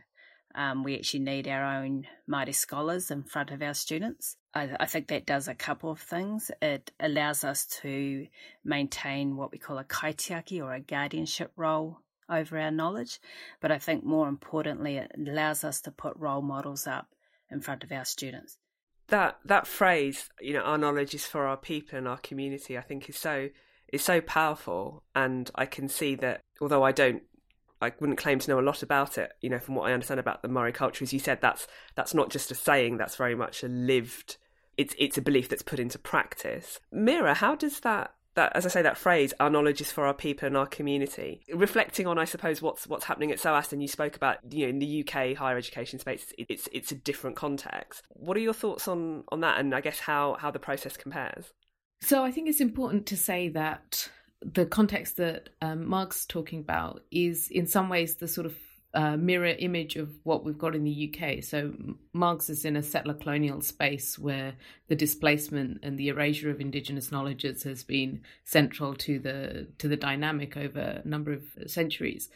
Um, 0.55 0.83
we 0.83 0.95
actually 0.95 1.19
need 1.19 1.47
our 1.47 1.63
own 1.63 2.07
Māori 2.29 2.55
scholars 2.55 3.11
in 3.11 3.23
front 3.23 3.51
of 3.51 3.61
our 3.61 3.73
students. 3.73 4.37
I, 4.53 4.69
I, 4.79 4.85
think 4.85 5.09
that 5.09 5.25
does 5.25 5.49
a 5.49 5.53
couple 5.53 5.91
of 5.91 5.99
things. 5.99 6.49
It 6.61 6.91
allows 6.97 7.43
us 7.43 7.65
to 7.81 8.25
maintain 8.63 9.35
what 9.35 9.51
we 9.51 9.57
call 9.57 9.77
a 9.77 9.83
kaitiaki 9.83 10.63
or 10.63 10.73
a 10.73 10.79
guardianship 10.79 11.51
role 11.57 11.99
over 12.29 12.57
our 12.57 12.71
knowledge. 12.71 13.19
But 13.59 13.71
I 13.71 13.79
think 13.79 14.05
more 14.05 14.29
importantly, 14.29 14.95
it 14.95 15.11
allows 15.17 15.65
us 15.65 15.81
to 15.81 15.91
put 15.91 16.15
role 16.17 16.41
models 16.41 16.87
up 16.87 17.07
in 17.51 17.59
front 17.59 17.83
of 17.83 17.91
our 17.91 18.05
students. 18.05 18.57
That 19.09 19.37
that 19.45 19.67
phrase, 19.67 20.29
you 20.39 20.53
know, 20.53 20.61
our 20.61 20.77
knowledge 20.77 21.13
is 21.13 21.25
for 21.25 21.45
our 21.45 21.57
people 21.57 21.97
and 21.97 22.07
our 22.07 22.17
community, 22.17 22.77
I 22.77 22.81
think 22.81 23.09
is 23.09 23.17
so 23.17 23.49
is 23.91 24.03
so 24.03 24.21
powerful. 24.21 25.03
And 25.13 25.51
I 25.53 25.65
can 25.65 25.89
see 25.89 26.15
that 26.15 26.41
although 26.61 26.83
I 26.83 26.91
don't 26.91 27.23
I 27.85 27.93
wouldn't 27.99 28.19
claim 28.19 28.39
to 28.39 28.49
know 28.49 28.59
a 28.59 28.61
lot 28.61 28.83
about 28.83 29.17
it, 29.17 29.31
you 29.41 29.49
know, 29.49 29.59
from 29.59 29.75
what 29.75 29.89
I 29.89 29.93
understand 29.93 30.19
about 30.19 30.41
the 30.41 30.47
Maori 30.47 30.71
culture, 30.71 31.03
as 31.03 31.13
you 31.13 31.19
said, 31.19 31.39
that's 31.41 31.67
that's 31.95 32.13
not 32.13 32.29
just 32.29 32.51
a 32.51 32.55
saying, 32.55 32.97
that's 32.97 33.15
very 33.15 33.35
much 33.35 33.63
a 33.63 33.67
lived 33.67 34.37
it's 34.77 34.95
it's 34.97 35.17
a 35.17 35.21
belief 35.21 35.49
that's 35.49 35.61
put 35.61 35.79
into 35.79 35.99
practice. 35.99 36.79
Meera, 36.93 37.35
how 37.35 37.55
does 37.55 37.79
that 37.81 38.13
that 38.35 38.51
as 38.53 38.65
I 38.65 38.69
say 38.69 38.81
that 38.81 38.97
phrase, 38.97 39.33
our 39.39 39.49
knowledge 39.49 39.79
is 39.79 39.91
for 39.91 40.05
our 40.05 40.13
people 40.13 40.45
and 40.45 40.57
our 40.57 40.65
community. 40.65 41.41
Reflecting 41.53 42.05
on, 42.05 42.17
I 42.17 42.25
suppose, 42.25 42.61
what's 42.61 42.85
what's 42.85 43.05
happening 43.05 43.31
at 43.31 43.39
SOAS, 43.39 43.71
and 43.71 43.81
you 43.81 43.87
spoke 43.87 44.15
about, 44.15 44.39
you 44.49 44.65
know, 44.65 44.69
in 44.69 44.79
the 44.79 45.05
UK 45.07 45.35
higher 45.37 45.57
education 45.57 45.99
space, 45.99 46.33
it's 46.37 46.67
it's 46.71 46.91
a 46.91 46.95
different 46.95 47.35
context. 47.35 48.03
What 48.09 48.37
are 48.37 48.41
your 48.41 48.53
thoughts 48.53 48.87
on 48.87 49.23
on 49.29 49.41
that, 49.41 49.59
and 49.59 49.73
I 49.73 49.81
guess 49.81 49.99
how 49.99 50.35
how 50.39 50.51
the 50.51 50.59
process 50.59 50.97
compares? 50.97 51.53
So 52.01 52.23
I 52.23 52.31
think 52.31 52.49
it's 52.49 52.59
important 52.59 53.05
to 53.07 53.17
say 53.17 53.49
that 53.49 54.09
the 54.41 54.65
context 54.65 55.17
that 55.17 55.49
um, 55.61 55.87
Marg's 55.87 56.25
talking 56.25 56.59
about 56.59 57.03
is, 57.11 57.49
in 57.49 57.67
some 57.67 57.89
ways, 57.89 58.15
the 58.15 58.27
sort 58.27 58.45
of 58.45 58.55
uh, 58.95 59.17
mirror 59.17 59.53
image 59.59 59.97
of 59.97 60.09
what 60.23 60.45
we've 60.45 60.57
got 60.57 60.73
in 60.73 60.85
the 60.85 61.13
UK. 61.13 61.43
So 61.43 61.73
Marg 62.13 62.41
is 62.47 62.63
in 62.63 62.77
a 62.77 62.83
settler 62.83 63.13
colonial 63.13 63.61
space 63.61 64.17
where 64.17 64.53
the 64.87 64.95
displacement 64.95 65.79
and 65.83 65.99
the 65.99 66.07
erasure 66.07 66.49
of 66.49 66.61
indigenous 66.61 67.11
knowledges 67.11 67.63
has 67.63 67.83
been 67.83 68.21
central 68.45 68.95
to 68.95 69.19
the 69.19 69.67
to 69.79 69.89
the 69.89 69.97
dynamic 69.97 70.55
over 70.55 70.79
a 70.79 71.07
number 71.07 71.33
of 71.33 71.43
centuries. 71.67 72.29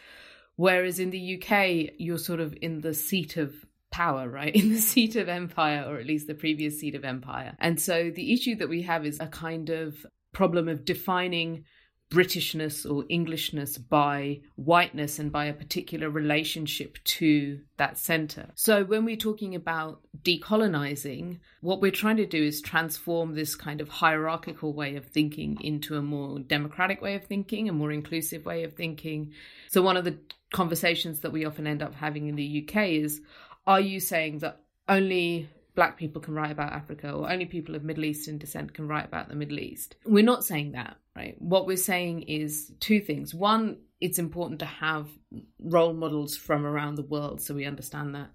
Whereas 0.58 1.00
in 1.00 1.12
the 1.12 1.42
UK, 1.42 1.94
you're 1.98 2.18
sort 2.18 2.42
of 2.42 2.54
in 2.62 2.82
the 2.82 2.94
seat 2.94 3.38
of 3.38 3.56
power, 3.92 4.28
right? 4.28 4.54
In 4.62 4.70
the 4.70 4.78
seat 4.78 5.16
of 5.16 5.30
empire, 5.30 5.86
or 5.88 5.98
at 5.98 6.06
least 6.06 6.28
the 6.28 6.36
previous 6.36 6.80
seat 6.80 6.94
of 6.94 7.06
empire. 7.06 7.56
And 7.60 7.80
so 7.80 8.12
the 8.12 8.34
issue 8.34 8.56
that 8.58 8.70
we 8.70 8.84
have 8.84 9.06
is 9.06 9.20
a 9.20 9.28
kind 9.28 9.70
of 9.70 10.06
problem 10.32 10.68
of 10.68 10.86
defining 10.86 11.64
Britishness 12.12 12.90
or 12.90 13.06
Englishness 13.10 13.78
by 13.78 14.42
whiteness 14.56 15.20
and 15.20 15.32
by 15.32 15.46
a 15.46 15.54
particular 15.54 16.10
relationship 16.10 16.98
to 17.04 17.60
that 17.78 17.98
center. 17.98 18.50
So 18.56 18.84
when 18.84 19.06
we're 19.06 19.16
talking 19.16 19.54
about 19.54 20.02
decolonizing, 20.24 21.40
what 21.62 21.82
we're 21.82 21.92
trying 21.92 22.18
to 22.18 22.26
do 22.26 22.44
is 22.44 22.62
transform 22.62 23.36
this 23.36 23.56
kind 23.56 23.80
of 23.80 23.90
hierarchical 23.90 24.74
way 24.74 24.96
of 24.96 25.06
thinking 25.06 25.60
into 25.62 25.98
a 25.98 26.02
more 26.02 26.40
democratic 26.40 27.02
way 27.02 27.16
of 27.16 27.26
thinking, 27.26 27.70
a 27.70 27.74
more 27.74 27.92
inclusive 27.92 28.44
way 28.46 28.64
of 28.64 28.74
thinking. 28.74 29.34
So 29.68 29.82
one 29.84 29.98
of 29.98 30.04
the 30.04 30.18
conversations 30.52 31.20
that 31.20 31.32
we 31.32 31.46
often 31.46 31.68
end 31.68 31.84
up 31.84 31.94
having 31.94 32.28
in 32.28 32.36
the 32.36 32.68
UK 32.68 32.88
is 32.88 33.22
are 33.68 33.80
you 33.80 34.00
saying 34.00 34.40
that 34.40 34.62
only 34.88 35.48
black 35.76 35.98
people 35.98 36.22
can 36.22 36.34
write 36.34 36.52
about 36.52 36.74
Africa 36.74 37.12
or 37.12 37.32
only 37.32 37.46
people 37.46 37.76
of 37.76 37.84
Middle 37.84 38.06
Eastern 38.06 38.38
descent 38.38 38.74
can 38.74 38.88
write 38.88 39.06
about 39.06 39.30
the 39.30 39.36
Middle 39.36 39.60
East. 39.60 39.96
We're 40.06 40.24
not 40.24 40.44
saying 40.44 40.74
that, 40.74 40.98
right? 41.16 41.36
What 41.40 41.68
we're 41.68 41.78
saying 41.78 42.24
is 42.24 42.72
two 42.80 43.00
things. 43.00 43.34
One, 43.34 43.78
it's 44.02 44.20
important 44.20 44.60
to 44.60 44.66
have 44.66 45.08
role 45.60 45.94
models 45.94 46.36
from 46.36 46.66
around 46.66 46.96
the 46.96 47.04
world 47.04 47.42
so 47.42 47.54
we 47.54 47.66
understand 47.66 48.16
that. 48.16 48.30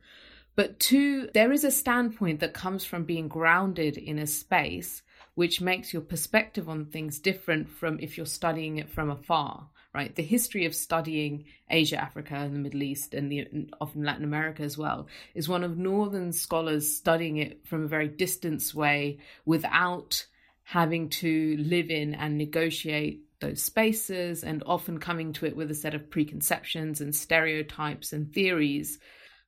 But 0.57 0.79
two, 0.79 1.29
there 1.35 1.53
is 1.53 1.65
a 1.65 1.71
standpoint 1.71 2.41
that 2.41 2.55
comes 2.55 2.85
from 2.85 3.05
being 3.05 3.29
grounded 3.29 3.97
in 3.97 4.19
a 4.19 4.27
space 4.27 5.03
which 5.35 5.61
makes 5.61 5.93
your 5.93 6.03
perspective 6.03 6.69
on 6.69 6.87
things 6.87 7.19
different 7.19 7.69
from 7.69 7.99
if 7.99 8.17
you're 8.17 8.27
studying 8.27 8.79
it 8.79 8.89
from 8.89 9.11
afar 9.11 9.69
right? 9.95 10.15
The 10.15 10.23
history 10.23 10.67
of 10.67 10.75
studying 10.75 11.45
Asia, 11.71 11.97
Africa, 11.97 12.35
and 12.35 12.55
the 12.55 12.59
Middle 12.59 12.83
East, 12.83 13.15
and, 13.15 13.31
the, 13.31 13.39
and 13.41 13.73
often 13.81 14.03
Latin 14.03 14.25
America 14.25 14.63
as 14.63 14.77
well, 14.77 15.07
is 15.35 15.49
one 15.49 15.63
of 15.63 15.79
Northern 15.79 16.33
scholars 16.33 16.97
studying 16.97 17.37
it 17.37 17.67
from 17.67 17.85
a 17.85 17.89
very 17.89 18.09
distance 18.09 18.75
way 18.75 19.19
without 19.45 20.27
having 20.65 21.11
to 21.11 21.57
live 21.59 21.91
in 21.91 22.15
and 22.15 22.37
negotiate 22.37 23.21
those 23.41 23.63
spaces, 23.63 24.43
and 24.43 24.63
often 24.65 24.99
coming 24.99 25.33
to 25.35 25.47
it 25.47 25.55
with 25.55 25.71
a 25.71 25.75
set 25.75 25.95
of 25.95 26.11
preconceptions 26.11 27.01
and 27.01 27.15
stereotypes 27.15 28.13
and 28.13 28.33
theories. 28.33 28.99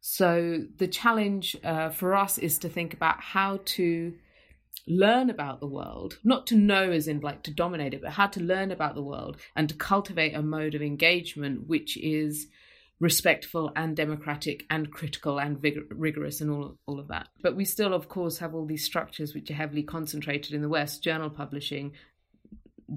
So, 0.01 0.65
the 0.77 0.87
challenge 0.87 1.57
uh, 1.65 1.91
for 1.91 2.15
us 2.15 2.37
is 2.37 2.59
to 2.59 2.69
think 2.69 2.93
about 2.93 3.21
how 3.21 3.61
to 3.65 4.15
learn 4.87 5.31
about 5.31 5.61
the 5.61 5.67
world, 5.67 6.19
not 6.23 6.47
to 6.49 6.57
know 6.57 6.91
as 6.91 7.09
in 7.09 7.21
like 7.21 7.43
to 7.43 7.51
dominate 7.51 7.95
it, 7.95 8.03
but 8.03 8.13
how 8.13 8.27
to 8.29 8.41
learn 8.41 8.71
about 8.71 8.95
the 8.95 9.03
world 9.03 9.37
and 9.55 9.69
to 9.69 9.75
cultivate 9.75 10.35
a 10.35 10.43
mode 10.43 10.75
of 10.75 10.83
engagement 10.83 11.67
which 11.67 11.97
is 11.97 12.47
respectful 12.99 13.73
and 13.77 13.95
democratic 13.97 14.65
and 14.71 14.91
critical 14.91 15.39
and 15.39 15.63
rigorous 15.91 16.41
and 16.41 16.51
all, 16.51 16.79
all 16.87 16.99
of 16.99 17.09
that. 17.09 17.29
But 17.43 17.57
we 17.57 17.65
still, 17.65 17.93
of 17.93 18.09
course, 18.09 18.39
have 18.39 18.55
all 18.55 18.65
these 18.65 18.85
structures 18.85 19.35
which 19.35 19.51
are 19.51 19.55
heavily 19.55 19.83
concentrated 19.83 20.55
in 20.55 20.63
the 20.63 20.69
West, 20.69 21.03
journal 21.03 21.29
publishing, 21.29 21.93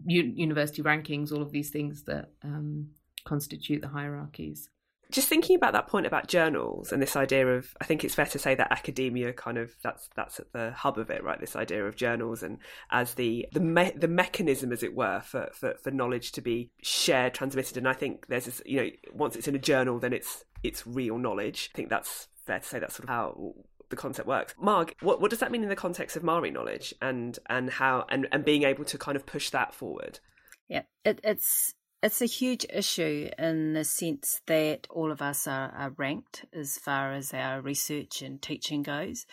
u- 0.06 0.34
university 0.36 0.82
rankings, 0.82 1.32
all 1.32 1.42
of 1.42 1.52
these 1.52 1.70
things 1.70 2.04
that 2.04 2.30
um, 2.44 2.92
constitute 3.26 3.82
the 3.82 3.90
hierarchies 3.90 4.70
just 5.12 5.28
thinking 5.28 5.56
about 5.56 5.74
that 5.74 5.88
point 5.88 6.06
about 6.06 6.28
journals 6.28 6.92
and 6.92 7.02
this 7.02 7.16
idea 7.16 7.48
of 7.48 7.76
i 7.82 7.84
think 7.84 8.04
it's 8.04 8.16
fair 8.16 8.26
to 8.26 8.40
say 8.40 8.56
that 8.56 8.72
academia 8.72 9.34
kind 9.34 9.58
of 9.58 9.74
that's 9.84 10.10
that's 10.16 10.40
at 10.40 10.52
the 10.54 10.72
hub 10.72 10.98
of 10.98 11.10
it 11.10 11.24
right 11.24 11.40
this 11.40 11.56
idea 11.56 11.86
of 11.86 11.96
journals 11.96 12.44
and 12.44 12.58
as 12.92 13.16
the 13.16 13.46
the 13.52 13.60
me- 13.60 13.94
the 13.96 14.08
mechanism 14.08 14.72
as 14.72 14.84
it 14.84 14.96
were 14.96 15.22
for, 15.22 15.50
for 15.54 15.76
for 15.82 15.92
knowledge 15.92 16.32
to 16.32 16.42
be 16.42 16.72
shared 16.82 17.34
transmitted 17.34 17.78
and 17.78 17.88
i 17.88 17.94
think 17.94 18.28
there's 18.28 18.46
this 18.46 18.62
you 18.66 18.78
know 18.78 18.90
once 19.14 19.36
it's 19.36 19.48
in 19.48 19.56
a 19.56 19.60
journal 19.60 20.00
then 20.00 20.14
it's 20.14 20.44
it's 20.64 20.86
real 20.86 21.18
knowledge 21.18 21.70
i 21.74 21.76
think 21.76 21.90
that's 21.90 22.28
fair 22.46 22.60
to 22.60 22.66
say 22.66 22.80
that's 22.80 22.96
sort 22.96 23.06
of 23.06 23.10
how 23.10 23.54
the 23.90 23.96
concept 23.96 24.28
works. 24.28 24.54
Marg, 24.60 24.96
what, 25.02 25.20
what 25.20 25.30
does 25.30 25.40
that 25.40 25.52
mean 25.52 25.64
in 25.64 25.70
the 25.70 25.76
context 25.76 26.16
of 26.16 26.24
Maori 26.24 26.52
knowledge 26.52 26.94
and 27.02 27.38
and 27.48 27.70
how 27.70 28.06
and, 28.10 28.28
and 28.32 28.46
being 28.46 28.64
able 28.64 28.86
to 28.86 28.98
kind 28.98 29.16
of 29.16 29.26
push 29.26 29.50
that 29.50 29.74
forward? 29.74 30.20
Yeah, 30.68 30.84
it, 31.04 31.20
it's 31.24 31.74
it's 32.02 32.22
a 32.22 32.26
huge 32.26 32.66
issue 32.72 33.30
in 33.38 33.74
the 33.74 33.84
sense 33.84 34.42
that 34.46 34.88
all 34.90 35.12
of 35.12 35.22
us 35.22 35.48
are, 35.48 35.72
are 35.76 35.94
ranked 35.98 36.46
as 36.54 36.78
far 36.78 37.14
as 37.14 37.34
our 37.34 37.62
research 37.62 38.22
and 38.22 38.42
teaching 38.42 38.84
goes. 38.84 39.26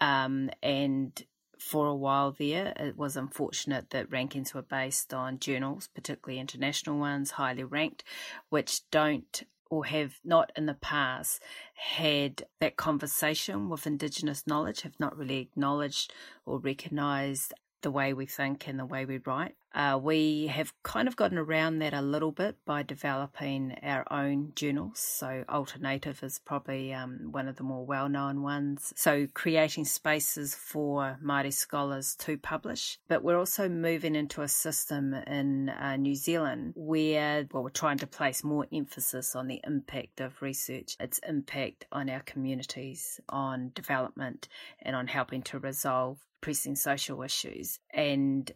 Um, 0.00 0.50
and 0.62 1.24
for 1.58 1.86
a 1.86 1.94
while 1.94 2.34
there, 2.38 2.72
it 2.76 2.96
was 2.96 3.16
unfortunate 3.16 3.90
that 3.90 4.10
rankings 4.10 4.54
were 4.54 4.62
based 4.62 5.14
on 5.14 5.38
journals, 5.38 5.88
particularly 5.94 6.40
international 6.40 6.98
ones, 6.98 7.32
highly 7.32 7.64
ranked, 7.64 8.04
which 8.48 8.88
don't 8.90 9.42
or 9.70 9.84
have 9.84 10.14
not 10.24 10.50
in 10.56 10.66
the 10.66 10.74
past 10.74 11.40
had 11.74 12.44
that 12.60 12.76
conversation 12.76 13.68
with 13.68 13.86
Indigenous 13.86 14.46
knowledge, 14.46 14.80
have 14.82 14.98
not 14.98 15.16
really 15.16 15.38
acknowledged 15.38 16.12
or 16.44 16.58
recognised 16.58 17.54
the 17.82 17.90
way 17.90 18.12
we 18.12 18.26
think 18.26 18.66
and 18.66 18.78
the 18.78 18.84
way 18.84 19.04
we 19.04 19.18
write. 19.18 19.54
Uh, 19.74 19.98
we 20.02 20.48
have 20.48 20.72
kind 20.82 21.06
of 21.06 21.16
gotten 21.16 21.38
around 21.38 21.78
that 21.78 21.94
a 21.94 22.02
little 22.02 22.32
bit 22.32 22.56
by 22.64 22.82
developing 22.82 23.76
our 23.82 24.04
own 24.10 24.52
journals. 24.56 24.98
So, 24.98 25.44
Alternative 25.48 26.18
is 26.22 26.40
probably 26.40 26.92
um, 26.92 27.28
one 27.30 27.46
of 27.46 27.56
the 27.56 27.62
more 27.62 27.84
well 27.84 28.08
known 28.08 28.42
ones. 28.42 28.92
So, 28.96 29.28
creating 29.32 29.84
spaces 29.84 30.54
for 30.54 31.18
Māori 31.24 31.52
scholars 31.52 32.16
to 32.16 32.36
publish. 32.36 32.98
But 33.08 33.22
we're 33.22 33.38
also 33.38 33.68
moving 33.68 34.14
into 34.14 34.42
a 34.42 34.48
system 34.48 35.14
in 35.14 35.68
uh, 35.68 35.96
New 35.96 36.16
Zealand 36.16 36.72
where 36.74 37.46
well, 37.52 37.62
we're 37.62 37.70
trying 37.70 37.98
to 37.98 38.06
place 38.06 38.42
more 38.42 38.66
emphasis 38.72 39.36
on 39.36 39.46
the 39.46 39.60
impact 39.64 40.20
of 40.20 40.42
research, 40.42 40.96
its 40.98 41.20
impact 41.26 41.86
on 41.92 42.10
our 42.10 42.20
communities, 42.20 43.20
on 43.28 43.70
development, 43.74 44.48
and 44.82 44.96
on 44.96 45.06
helping 45.06 45.42
to 45.42 45.58
resolve 45.58 46.18
pressing 46.40 46.74
social 46.74 47.22
issues 47.22 47.78
and 47.92 48.52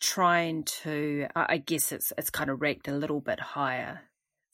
trying 0.00 0.64
to 0.64 1.26
I 1.34 1.58
guess 1.58 1.92
it's 1.92 2.12
it's 2.18 2.30
kind 2.30 2.50
of 2.50 2.60
ranked 2.60 2.88
a 2.88 2.92
little 2.96 3.20
bit 3.20 3.40
higher 3.40 4.02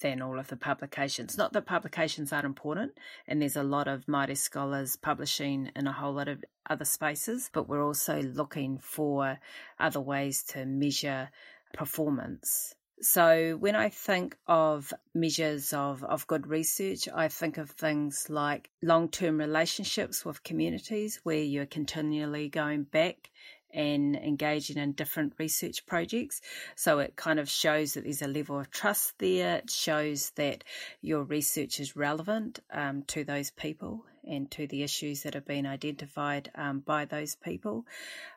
than 0.02 0.20
all 0.20 0.38
of 0.38 0.48
the 0.48 0.56
publications. 0.56 1.38
Not 1.38 1.52
that 1.52 1.66
publications 1.66 2.32
aren't 2.32 2.44
important, 2.44 2.92
and 3.26 3.40
there's 3.40 3.56
a 3.56 3.62
lot 3.62 3.88
of 3.88 4.06
Māori 4.06 4.36
scholars 4.36 4.96
publishing 4.96 5.70
in 5.76 5.86
a 5.86 5.92
whole 5.92 6.12
lot 6.12 6.28
of 6.28 6.44
other 6.68 6.84
spaces, 6.84 7.48
but 7.52 7.68
we're 7.68 7.84
also 7.84 8.20
looking 8.20 8.78
for 8.78 9.38
other 9.78 10.00
ways 10.00 10.42
to 10.48 10.66
measure 10.66 11.30
performance. 11.72 12.74
So 13.00 13.56
when 13.58 13.74
I 13.74 13.88
think 13.88 14.36
of 14.46 14.92
measures 15.12 15.72
of, 15.72 16.04
of 16.04 16.26
good 16.28 16.46
research, 16.46 17.08
I 17.12 17.26
think 17.26 17.58
of 17.58 17.70
things 17.70 18.26
like 18.28 18.70
long 18.80 19.08
term 19.08 19.38
relationships 19.38 20.24
with 20.24 20.44
communities 20.44 21.18
where 21.24 21.42
you're 21.42 21.66
continually 21.66 22.48
going 22.48 22.84
back 22.84 23.30
and 23.72 24.16
engaging 24.16 24.78
in 24.78 24.92
different 24.92 25.34
research 25.38 25.86
projects. 25.86 26.40
So 26.76 26.98
it 26.98 27.16
kind 27.16 27.38
of 27.38 27.48
shows 27.48 27.94
that 27.94 28.04
there's 28.04 28.22
a 28.22 28.28
level 28.28 28.58
of 28.58 28.70
trust 28.70 29.18
there. 29.18 29.56
It 29.56 29.70
shows 29.70 30.30
that 30.36 30.64
your 31.00 31.22
research 31.22 31.80
is 31.80 31.96
relevant 31.96 32.60
um, 32.72 33.02
to 33.08 33.24
those 33.24 33.50
people 33.50 34.04
and 34.24 34.50
to 34.52 34.66
the 34.66 34.82
issues 34.82 35.22
that 35.22 35.34
have 35.34 35.46
been 35.46 35.66
identified 35.66 36.50
um, 36.54 36.80
by 36.80 37.04
those 37.04 37.34
people. 37.34 37.84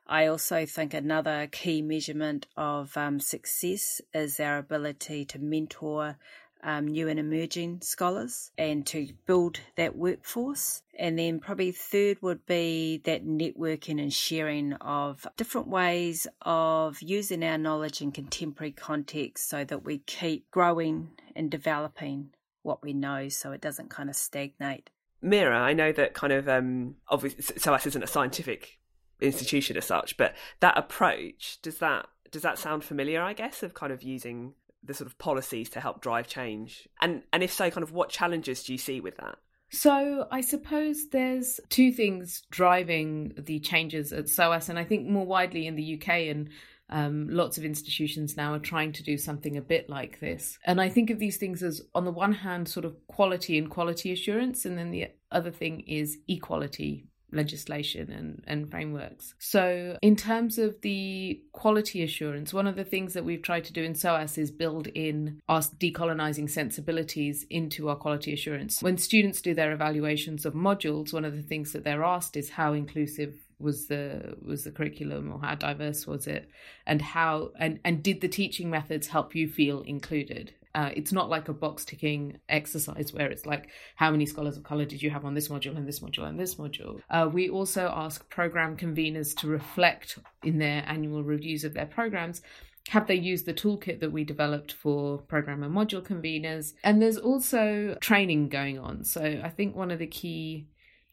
I 0.08 0.28
also 0.28 0.66
think 0.66 0.94
another 0.94 1.48
key 1.52 1.82
measurement 1.82 2.48
of 2.58 2.96
um, 2.98 3.20
success 3.20 4.02
is 4.14 4.40
our 4.40 4.58
ability 4.58 5.26
to 5.26 5.40
mentor 5.40 6.18
um, 6.66 6.88
new 6.88 7.08
and 7.08 7.20
emerging 7.20 7.80
scholars 7.82 8.52
and 8.58 8.86
to 8.88 9.08
build 9.26 9.60
that 9.78 9.96
workforce. 9.96 10.82
And 10.98 11.18
then 11.18 11.40
probably 11.40 11.72
third 11.72 12.22
would 12.22 12.46
be 12.46 13.02
that 13.06 13.26
networking 13.26 14.02
and 14.02 14.12
sharing 14.12 14.74
of 14.74 15.28
different 15.38 15.68
ways 15.68 16.26
of 16.42 17.02
using 17.02 17.44
our 17.44 17.60
knowledge 17.60 18.02
in 18.02 18.12
contemporary 18.12 18.72
context 18.72 19.48
so 19.48 19.64
that 19.64 19.86
we 19.86 20.00
keep 20.00 20.50
growing 20.50 21.12
and 21.36 21.52
developing 21.52 22.32
what 22.64 22.82
we 22.82 22.94
know 22.94 23.30
so 23.30 23.52
it 23.52 23.62
doesn't 23.62 23.92
kind 23.92 24.10
of 24.10 24.16
stagnate. 24.16 24.90
Meera, 25.24 25.56
I 25.56 25.74
know 25.74 25.92
that 25.92 26.14
kind 26.14 26.34
of 26.34 26.50
um, 26.50 26.96
obviously 27.08 27.60
SOAS 27.60 27.86
isn't 27.86 28.04
a 28.04 28.08
scientific 28.08 28.80
institution 29.22 29.78
as 29.78 29.86
such, 29.86 30.18
but 30.18 30.34
that 30.62 30.78
approach 30.78 31.60
does 31.62 31.78
that 31.78 32.08
does 32.32 32.42
that 32.42 32.58
sound 32.58 32.84
familiar? 32.84 33.22
I 33.22 33.34
guess 33.34 33.64
of 33.64 33.74
kind 33.74 33.94
of 33.94 34.04
using 34.04 34.56
the 34.86 34.94
sort 34.94 35.08
of 35.08 35.18
policies 35.18 35.70
to 35.70 35.80
help 35.80 36.02
drive 36.02 36.28
change, 36.28 36.88
and 37.02 37.24
and 37.34 37.44
if 37.44 37.52
so, 37.52 37.70
kind 37.70 37.84
of 37.84 37.92
what 37.92 38.10
challenges 38.10 38.64
do 38.64 38.74
you 38.74 38.78
see 38.78 39.00
with 39.00 39.18
that? 39.18 39.38
So 39.72 40.28
I 40.32 40.42
suppose 40.42 41.10
there's 41.10 41.60
two 41.70 41.92
things 41.92 42.44
driving 42.52 43.34
the 43.38 43.60
changes 43.60 44.14
at 44.14 44.30
SOAS, 44.30 44.70
and 44.70 44.80
I 44.80 44.84
think 44.84 45.08
more 45.08 45.26
widely 45.26 45.68
in 45.68 45.76
the 45.76 45.96
UK 46.00 46.10
and 46.30 46.50
um, 46.90 47.28
lots 47.30 47.58
of 47.58 47.66
institutions 47.66 48.38
now 48.38 48.54
are 48.54 48.60
trying 48.60 48.92
to 48.94 49.04
do 49.04 49.18
something 49.18 49.58
a 49.58 49.62
bit 49.62 49.90
like 49.90 50.20
this. 50.20 50.60
And 50.66 50.80
I 50.80 50.90
think 50.90 51.10
of 51.10 51.18
these 51.20 51.38
things 51.38 51.64
as, 51.64 51.82
on 51.96 52.06
the 52.06 52.12
one 52.12 52.34
hand, 52.34 52.70
sort 52.70 52.86
of 52.86 52.96
quality 53.08 53.58
and 53.58 53.70
quality 53.70 54.12
assurance, 54.12 54.66
and 54.66 54.78
then 54.78 54.92
the 54.92 55.08
other 55.32 55.52
thing 55.52 55.82
is 55.82 56.20
equality 56.28 57.08
legislation 57.36 58.12
and, 58.12 58.44
and 58.48 58.72
frameworks. 58.72 59.34
So, 59.40 59.98
in 60.02 60.16
terms 60.16 60.58
of 60.58 60.82
the 60.82 61.42
quality 61.52 62.04
assurance, 62.04 62.54
one 62.54 62.68
of 62.68 62.76
the 62.76 62.84
things 62.84 63.14
that 63.14 63.26
we've 63.26 63.42
tried 63.42 63.66
to 63.66 63.74
do 63.74 63.84
in 63.84 63.96
SOAS 63.96 64.38
is 64.38 64.52
build 64.52 64.88
in 64.88 65.40
our 65.48 65.62
decolonizing 65.62 66.50
sensibilities 66.50 67.46
into 67.50 67.90
our 67.90 67.96
quality 67.96 68.34
assurance. 68.34 68.82
When 68.82 68.98
students 68.98 69.42
do 69.42 69.54
their 69.54 69.72
evaluations 69.72 70.46
of 70.46 70.54
modules, 70.54 71.14
one 71.14 71.26
of 71.26 71.36
the 71.36 71.44
things 71.44 71.74
that 71.74 71.84
they're 71.84 72.04
asked 72.04 72.38
is 72.38 72.50
how 72.50 72.74
inclusive 72.74 73.34
was 73.60 73.88
the 73.88 74.36
was 74.46 74.64
the 74.64 74.72
curriculum 74.72 75.32
or 75.32 75.40
how 75.40 75.56
diverse 75.56 76.06
was 76.06 76.28
it 76.28 76.50
and 76.86 77.02
how 77.02 77.52
and 77.58 77.80
and 77.86 78.04
did 78.04 78.20
the 78.22 78.28
teaching 78.28 78.70
methods 78.70 79.08
help 79.08 79.34
you 79.34 79.48
feel 79.48 79.82
included 79.82 80.54
uh, 80.76 80.90
it's 80.94 81.14
not 81.14 81.30
like 81.30 81.48
a 81.48 81.54
box 81.54 81.86
ticking 81.86 82.38
exercise 82.50 83.14
where 83.14 83.32
it's 83.32 83.46
like 83.46 83.70
how 83.96 84.12
many 84.12 84.26
scholars 84.26 84.58
of 84.58 84.64
color 84.64 84.84
did 84.84 85.02
you 85.02 85.10
have 85.10 85.24
on 85.24 85.34
this 85.34 85.48
module 85.48 85.78
and 85.78 85.88
this 85.88 86.02
module 86.02 86.28
and 86.28 86.38
this 86.38 86.56
module? 86.56 87.02
Uh, 87.10 87.30
we 87.32 87.50
also 87.50 87.92
ask 87.96 88.28
program 88.30 88.76
conveners 88.76 89.34
to 89.38 89.48
reflect 89.48 90.20
in 90.44 90.58
their 90.58 90.84
annual 90.86 91.24
reviews 91.24 91.64
of 91.64 91.74
their 91.74 91.86
programs. 91.86 92.42
Have 92.90 93.08
they 93.08 93.16
used 93.16 93.46
the 93.46 93.54
toolkit 93.54 94.02
that 94.02 94.12
we 94.12 94.26
developed 94.26 94.74
for 94.74 95.20
program 95.20 95.64
and 95.64 95.74
module 95.74 96.04
conveners? 96.04 96.74
And 96.84 97.02
there's 97.02 97.18
also 97.18 97.98
training 98.02 98.50
going 98.50 98.78
on. 98.78 99.06
So 99.06 99.42
i 99.44 99.50
think 99.50 99.76
one 99.76 99.92
of 99.92 100.00
the 100.00 100.08
key 100.08 100.68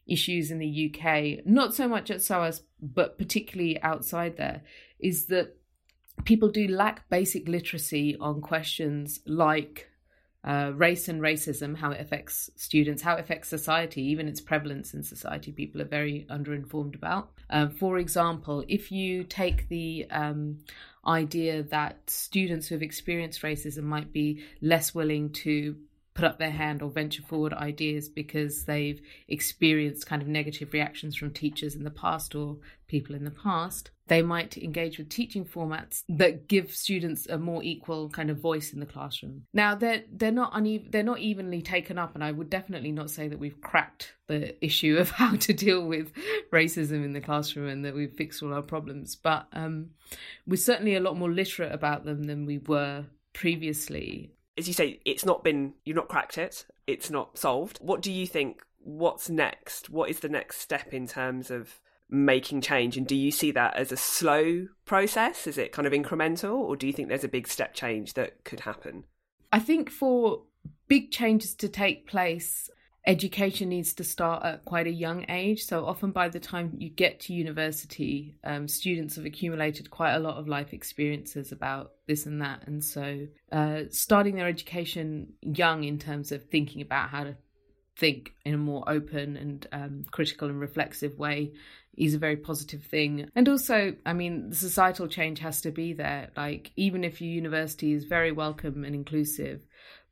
issues 0.05 0.51
in 0.51 0.59
the 0.59 0.93
UK, 0.93 1.45
not 1.45 1.73
so 1.73 1.87
much 1.87 2.11
at 2.11 2.21
SOAS, 2.21 2.63
but 2.81 3.17
particularly 3.17 3.81
outside 3.81 4.35
there, 4.35 4.61
is 4.99 5.27
that 5.27 5.55
people 6.25 6.49
do 6.49 6.67
lack 6.67 7.07
basic 7.09 7.47
literacy 7.47 8.15
on 8.19 8.41
questions 8.41 9.19
like 9.25 9.89
uh, 10.45 10.71
race 10.75 11.07
and 11.07 11.21
racism, 11.21 11.75
how 11.75 11.91
it 11.91 12.01
affects 12.01 12.49
students, 12.55 13.01
how 13.01 13.15
it 13.15 13.19
affects 13.21 13.47
society, 13.47 14.01
even 14.01 14.27
its 14.27 14.41
prevalence 14.41 14.93
in 14.93 15.01
society, 15.01 15.51
people 15.51 15.81
are 15.81 15.85
very 15.85 16.25
underinformed 16.29 16.95
about. 16.95 17.31
Uh, 17.49 17.69
for 17.69 17.97
example, 17.97 18.63
if 18.67 18.91
you 18.91 19.23
take 19.23 19.69
the 19.69 20.05
um, 20.11 20.57
idea 21.07 21.63
that 21.63 21.97
students 22.09 22.67
who 22.67 22.75
have 22.75 22.81
experienced 22.81 23.41
racism 23.41 23.83
might 23.83 24.11
be 24.11 24.43
less 24.61 24.93
willing 24.93 25.29
to 25.31 25.77
put 26.13 26.25
up 26.25 26.37
their 26.37 26.51
hand 26.51 26.81
or 26.81 26.89
venture 26.89 27.23
forward 27.23 27.53
ideas 27.53 28.07
because 28.07 28.65
they've 28.65 29.01
experienced 29.27 30.05
kind 30.05 30.21
of 30.21 30.27
negative 30.27 30.73
reactions 30.73 31.15
from 31.15 31.31
teachers 31.31 31.75
in 31.75 31.83
the 31.83 31.89
past 31.89 32.35
or 32.35 32.57
people 32.87 33.15
in 33.15 33.23
the 33.23 33.31
past. 33.31 33.91
They 34.07 34.21
might 34.21 34.57
engage 34.57 34.97
with 34.97 35.09
teaching 35.09 35.45
formats 35.45 36.03
that 36.09 36.47
give 36.47 36.75
students 36.75 37.25
a 37.27 37.37
more 37.37 37.63
equal 37.63 38.09
kind 38.09 38.29
of 38.29 38.39
voice 38.39 38.73
in 38.73 38.79
the 38.79 38.85
classroom. 38.85 39.43
Now 39.53 39.75
they're 39.75 40.03
they're 40.11 40.31
not 40.31 40.51
uneven, 40.53 40.89
they're 40.91 41.03
not 41.03 41.19
evenly 41.19 41.61
taken 41.61 41.97
up, 41.97 42.15
and 42.15 42.23
I 42.23 42.31
would 42.31 42.49
definitely 42.49 42.91
not 42.91 43.09
say 43.09 43.27
that 43.27 43.39
we've 43.39 43.61
cracked 43.61 44.13
the 44.27 44.63
issue 44.65 44.97
of 44.97 45.09
how 45.11 45.35
to 45.35 45.53
deal 45.53 45.85
with 45.85 46.11
racism 46.51 47.03
in 47.03 47.13
the 47.13 47.21
classroom 47.21 47.67
and 47.67 47.85
that 47.85 47.95
we've 47.95 48.13
fixed 48.13 48.43
all 48.43 48.53
our 48.53 48.61
problems. 48.61 49.15
But 49.15 49.47
um, 49.53 49.91
we're 50.45 50.57
certainly 50.57 50.95
a 50.95 51.01
lot 51.01 51.17
more 51.17 51.31
literate 51.31 51.71
about 51.71 52.05
them 52.05 52.23
than 52.23 52.45
we 52.45 52.57
were 52.57 53.05
previously 53.33 54.33
as 54.57 54.67
you 54.67 54.73
say, 54.73 54.99
it's 55.05 55.25
not 55.25 55.43
been, 55.43 55.73
you've 55.83 55.95
not 55.95 56.07
cracked 56.07 56.37
it, 56.37 56.65
it's 56.85 57.09
not 57.09 57.37
solved. 57.37 57.79
What 57.79 58.01
do 58.01 58.11
you 58.11 58.27
think? 58.27 58.61
What's 58.79 59.29
next? 59.29 59.89
What 59.89 60.09
is 60.09 60.19
the 60.19 60.29
next 60.29 60.59
step 60.59 60.93
in 60.93 61.07
terms 61.07 61.49
of 61.49 61.79
making 62.09 62.61
change? 62.61 62.97
And 62.97 63.07
do 63.07 63.15
you 63.15 63.31
see 63.31 63.51
that 63.51 63.75
as 63.75 63.91
a 63.91 63.97
slow 63.97 64.67
process? 64.85 65.47
Is 65.47 65.57
it 65.57 65.71
kind 65.71 65.87
of 65.87 65.93
incremental? 65.93 66.55
Or 66.55 66.75
do 66.75 66.87
you 66.87 66.93
think 66.93 67.09
there's 67.09 67.23
a 67.23 67.29
big 67.29 67.47
step 67.47 67.73
change 67.73 68.13
that 68.13 68.43
could 68.43 68.61
happen? 68.61 69.05
I 69.51 69.59
think 69.59 69.89
for 69.89 70.43
big 70.87 71.11
changes 71.11 71.55
to 71.55 71.69
take 71.69 72.07
place, 72.07 72.69
education 73.05 73.69
needs 73.69 73.93
to 73.95 74.03
start 74.03 74.43
at 74.45 74.65
quite 74.65 74.87
a 74.87 74.91
young 74.91 75.25
age. 75.29 75.63
So 75.63 75.85
often 75.85 76.11
by 76.11 76.29
the 76.29 76.39
time 76.39 76.73
you 76.77 76.89
get 76.89 77.19
to 77.21 77.33
university, 77.33 78.37
um, 78.43 78.67
students 78.67 79.15
have 79.15 79.25
accumulated 79.25 79.89
quite 79.89 80.13
a 80.13 80.19
lot 80.19 80.37
of 80.37 80.47
life 80.47 80.73
experiences 80.73 81.51
about 81.51 81.91
this 82.07 82.25
and 82.25 82.41
that. 82.41 82.67
And 82.67 82.83
so 82.83 83.27
uh, 83.51 83.81
starting 83.89 84.35
their 84.35 84.47
education 84.47 85.33
young 85.41 85.83
in 85.83 85.99
terms 85.99 86.31
of 86.31 86.45
thinking 86.45 86.81
about 86.81 87.09
how 87.09 87.25
to 87.25 87.37
think 87.97 88.33
in 88.43 88.55
a 88.55 88.57
more 88.57 88.83
open 88.89 89.37
and 89.37 89.67
um, 89.71 90.05
critical 90.09 90.47
and 90.49 90.59
reflexive 90.59 91.17
way 91.19 91.51
is 91.95 92.13
a 92.13 92.19
very 92.19 92.37
positive 92.37 92.83
thing. 92.83 93.29
And 93.35 93.47
also, 93.47 93.95
I 94.05 94.13
mean, 94.13 94.49
the 94.49 94.55
societal 94.55 95.07
change 95.07 95.39
has 95.39 95.61
to 95.61 95.71
be 95.71 95.93
there. 95.93 96.29
Like, 96.35 96.71
even 96.75 97.03
if 97.03 97.21
your 97.21 97.31
university 97.31 97.93
is 97.93 98.05
very 98.05 98.31
welcome 98.31 98.83
and 98.83 98.95
inclusive, 98.95 99.61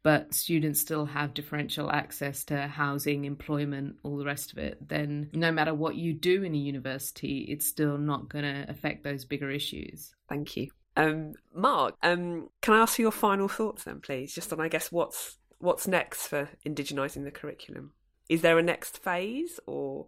but 0.03 0.33
students 0.33 0.81
still 0.81 1.05
have 1.05 1.33
differential 1.33 1.91
access 1.91 2.43
to 2.45 2.67
housing, 2.67 3.25
employment, 3.25 3.97
all 4.03 4.17
the 4.17 4.25
rest 4.25 4.51
of 4.51 4.57
it, 4.57 4.87
then 4.87 5.29
no 5.33 5.51
matter 5.51 5.73
what 5.73 5.95
you 5.95 6.13
do 6.13 6.43
in 6.43 6.55
a 6.55 6.57
university, 6.57 7.45
it's 7.49 7.67
still 7.67 7.97
not 7.97 8.29
going 8.29 8.45
to 8.45 8.69
affect 8.69 9.03
those 9.03 9.25
bigger 9.25 9.51
issues. 9.51 10.13
Thank 10.27 10.57
you. 10.57 10.71
Um, 10.97 11.33
Marg, 11.53 11.93
um, 12.03 12.49
can 12.61 12.73
I 12.73 12.81
ask 12.81 12.95
for 12.95 13.01
your 13.01 13.11
final 13.11 13.47
thoughts 13.47 13.83
then, 13.83 14.01
please? 14.01 14.33
Just 14.33 14.51
on, 14.51 14.59
I 14.59 14.67
guess, 14.67 14.91
what's 14.91 15.37
what's 15.59 15.87
next 15.87 16.27
for 16.27 16.49
indigenising 16.65 17.23
the 17.23 17.31
curriculum? 17.31 17.91
Is 18.27 18.41
there 18.41 18.57
a 18.57 18.63
next 18.63 18.97
phase, 18.97 19.59
or 19.67 20.07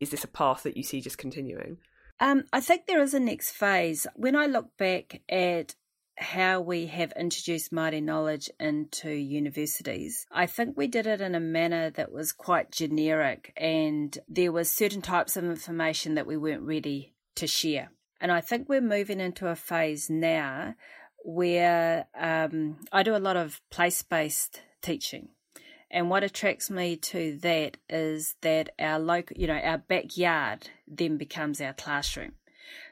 is 0.00 0.10
this 0.10 0.24
a 0.24 0.28
path 0.28 0.62
that 0.64 0.76
you 0.76 0.82
see 0.82 1.00
just 1.00 1.18
continuing? 1.18 1.78
Um, 2.18 2.44
I 2.52 2.60
think 2.60 2.86
there 2.86 3.02
is 3.02 3.14
a 3.14 3.20
next 3.20 3.52
phase. 3.52 4.06
When 4.14 4.36
I 4.36 4.46
look 4.46 4.76
back 4.76 5.22
at 5.28 5.74
how 6.20 6.60
we 6.60 6.86
have 6.86 7.12
introduced 7.18 7.72
Māori 7.72 8.02
knowledge 8.02 8.50
into 8.60 9.10
universities. 9.10 10.26
I 10.30 10.46
think 10.46 10.76
we 10.76 10.86
did 10.86 11.06
it 11.06 11.22
in 11.22 11.34
a 11.34 11.40
manner 11.40 11.88
that 11.90 12.12
was 12.12 12.32
quite 12.32 12.70
generic 12.70 13.52
and 13.56 14.16
there 14.28 14.52
were 14.52 14.64
certain 14.64 15.00
types 15.00 15.36
of 15.36 15.44
information 15.44 16.14
that 16.14 16.26
we 16.26 16.36
weren't 16.36 16.62
ready 16.62 17.14
to 17.36 17.46
share. 17.46 17.90
And 18.20 18.30
I 18.30 18.42
think 18.42 18.68
we're 18.68 18.82
moving 18.82 19.18
into 19.18 19.48
a 19.48 19.56
phase 19.56 20.10
now 20.10 20.74
where 21.24 22.06
um, 22.18 22.76
I 22.92 23.02
do 23.02 23.16
a 23.16 23.18
lot 23.18 23.38
of 23.38 23.62
place 23.70 24.02
based 24.02 24.60
teaching. 24.82 25.30
And 25.90 26.08
what 26.08 26.22
attracts 26.22 26.70
me 26.70 26.96
to 26.96 27.36
that 27.42 27.76
is 27.88 28.36
that 28.42 28.70
our 28.78 28.98
local, 28.98 29.36
you 29.36 29.46
know, 29.46 29.58
our 29.58 29.78
backyard 29.78 30.70
then 30.86 31.16
becomes 31.16 31.60
our 31.60 31.72
classroom. 31.72 32.32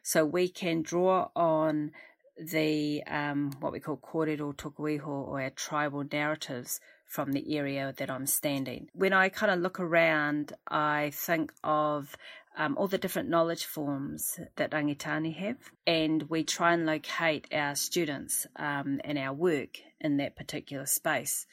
So 0.03 0.25
we 0.25 0.49
can 0.49 0.83
draw 0.83 1.29
on 1.37 1.93
the 2.37 3.03
um, 3.07 3.53
what 3.61 3.73
we 3.73 3.81
call 3.81 3.97
kōrero 3.99 4.55
tukuiho 4.55 5.07
or 5.07 5.41
our 5.41 5.51
tribal 5.51 6.05
narratives 6.11 6.81
from 7.07 7.33
the 7.33 7.57
area 7.57 7.95
that 7.97 8.11
I'm 8.11 8.27
standing. 8.27 8.89
When 8.93 9.13
I 9.13 9.29
kind 9.29 9.51
of 9.51 9.61
look 9.61 9.81
around, 9.81 10.53
I 10.69 11.11
think 11.15 11.53
of 11.65 12.17
um, 12.57 12.77
all 12.77 12.89
the 12.89 12.99
different 12.99 13.29
knowledge 13.29 13.65
forms 13.65 14.39
that 14.57 14.73
Rangitane 14.73 15.35
have, 15.37 15.57
and 15.87 16.25
we 16.25 16.45
try 16.45 16.75
and 16.75 16.85
locate 16.85 17.47
our 17.53 17.75
students 17.77 18.47
um, 18.57 19.01
and 19.05 19.17
our 19.17 19.33
work 19.33 19.79
in 20.01 20.19
that 20.19 20.37
particular 20.37 20.87
space. 20.87 21.47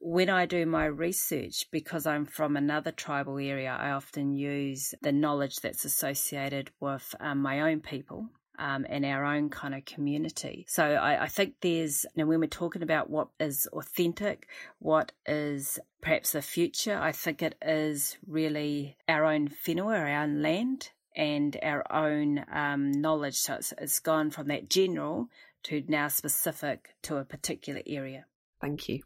When 0.00 0.28
I 0.28 0.46
do 0.46 0.66
my 0.66 0.84
research, 0.86 1.66
because 1.70 2.06
I'm 2.06 2.26
from 2.26 2.56
another 2.56 2.92
tribal 2.92 3.38
area, 3.38 3.76
I 3.78 3.90
often 3.90 4.34
use 4.34 4.94
the 5.02 5.12
knowledge 5.12 5.56
that's 5.56 5.84
associated 5.84 6.70
with 6.80 7.14
um, 7.20 7.38
my 7.40 7.60
own 7.60 7.80
people 7.80 8.28
um, 8.58 8.84
in 8.84 9.04
our 9.04 9.24
own 9.24 9.48
kind 9.50 9.74
of 9.74 9.84
community. 9.84 10.64
So 10.68 10.84
I, 10.84 11.24
I 11.24 11.28
think 11.28 11.54
there's, 11.60 12.04
you 12.14 12.22
know, 12.22 12.28
when 12.28 12.40
we're 12.40 12.46
talking 12.46 12.82
about 12.82 13.10
what 13.10 13.28
is 13.40 13.66
authentic, 13.72 14.48
what 14.78 15.12
is 15.26 15.78
perhaps 16.00 16.32
the 16.32 16.42
future, 16.42 16.98
I 16.98 17.12
think 17.12 17.42
it 17.42 17.56
is 17.62 18.16
really 18.26 18.96
our 19.08 19.24
own 19.24 19.48
whenua, 19.48 19.98
our 19.98 20.22
own 20.22 20.42
land, 20.42 20.90
and 21.16 21.56
our 21.62 21.90
own 21.92 22.44
um, 22.52 22.92
knowledge. 22.92 23.36
So 23.36 23.54
it's, 23.54 23.72
it's 23.78 24.00
gone 24.00 24.30
from 24.30 24.48
that 24.48 24.68
general 24.68 25.28
to 25.64 25.82
now 25.88 26.08
specific 26.08 26.94
to 27.02 27.16
a 27.16 27.24
particular 27.24 27.80
area. 27.86 28.26
Thank 28.60 28.88
you. 28.88 29.02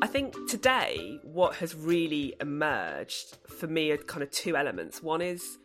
I 0.00 0.06
think 0.10 0.48
today, 0.48 1.20
what 1.22 1.56
has 1.56 1.74
really 1.74 2.34
emerged 2.40 3.36
for 3.46 3.66
me 3.66 3.90
are 3.90 3.98
kind 3.98 4.22
of 4.22 4.30
two 4.30 4.56
elements. 4.56 5.02
One 5.02 5.20
is 5.20 5.58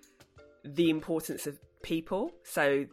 the 0.66 0.90
importance 0.90 1.48
of 1.48 1.60
people. 1.82 2.32
So 2.44 2.86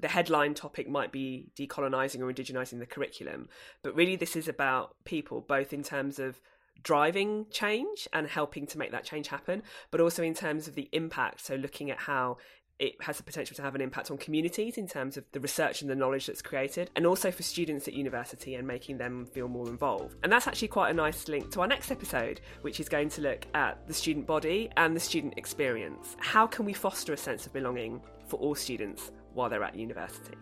the 0.00 0.08
headline 0.08 0.54
topic 0.54 0.88
might 0.88 1.12
be 1.12 1.50
decolonising 1.58 2.20
or 2.20 2.32
indigenising 2.32 2.78
the 2.78 2.86
curriculum, 2.86 3.48
but 3.82 3.94
really 3.94 4.16
this 4.16 4.36
is 4.36 4.48
about 4.48 4.94
people, 5.04 5.40
both 5.40 5.72
in 5.72 5.82
terms 5.82 6.18
of 6.18 6.40
driving 6.82 7.46
change 7.50 8.08
and 8.12 8.26
helping 8.26 8.66
to 8.68 8.78
make 8.78 8.92
that 8.92 9.04
change 9.04 9.28
happen, 9.28 9.62
but 9.90 10.00
also 10.00 10.22
in 10.22 10.34
terms 10.34 10.68
of 10.68 10.74
the 10.74 10.88
impact. 10.92 11.44
So 11.44 11.54
looking 11.54 11.90
at 11.90 11.98
how 11.98 12.38
it 12.78 12.94
has 13.02 13.16
the 13.16 13.24
potential 13.24 13.56
to 13.56 13.62
have 13.62 13.74
an 13.74 13.80
impact 13.80 14.10
on 14.10 14.16
communities 14.16 14.78
in 14.78 14.86
terms 14.86 15.16
of 15.16 15.24
the 15.32 15.40
research 15.40 15.82
and 15.82 15.90
the 15.90 15.96
knowledge 15.96 16.26
that's 16.26 16.42
created, 16.42 16.90
and 16.94 17.06
also 17.06 17.30
for 17.30 17.42
students 17.42 17.88
at 17.88 17.94
university 17.94 18.54
and 18.54 18.66
making 18.66 18.98
them 18.98 19.26
feel 19.26 19.48
more 19.48 19.68
involved. 19.68 20.14
And 20.22 20.32
that's 20.32 20.46
actually 20.46 20.68
quite 20.68 20.90
a 20.90 20.94
nice 20.94 21.26
link 21.26 21.50
to 21.52 21.60
our 21.60 21.66
next 21.66 21.90
episode, 21.90 22.40
which 22.62 22.78
is 22.78 22.88
going 22.88 23.08
to 23.10 23.20
look 23.20 23.46
at 23.54 23.86
the 23.88 23.94
student 23.94 24.26
body 24.26 24.70
and 24.76 24.94
the 24.94 25.00
student 25.00 25.34
experience. 25.36 26.16
How 26.20 26.46
can 26.46 26.64
we 26.64 26.72
foster 26.72 27.12
a 27.12 27.16
sense 27.16 27.46
of 27.46 27.52
belonging 27.52 28.00
for 28.28 28.38
all 28.38 28.54
students 28.54 29.10
while 29.34 29.50
they're 29.50 29.64
at 29.64 29.74
university? 29.74 30.34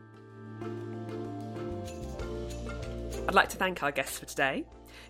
I'd 3.28 3.34
like 3.34 3.48
to 3.48 3.56
thank 3.56 3.82
our 3.82 3.90
guests 3.90 4.18
for 4.18 4.26
today 4.26 4.64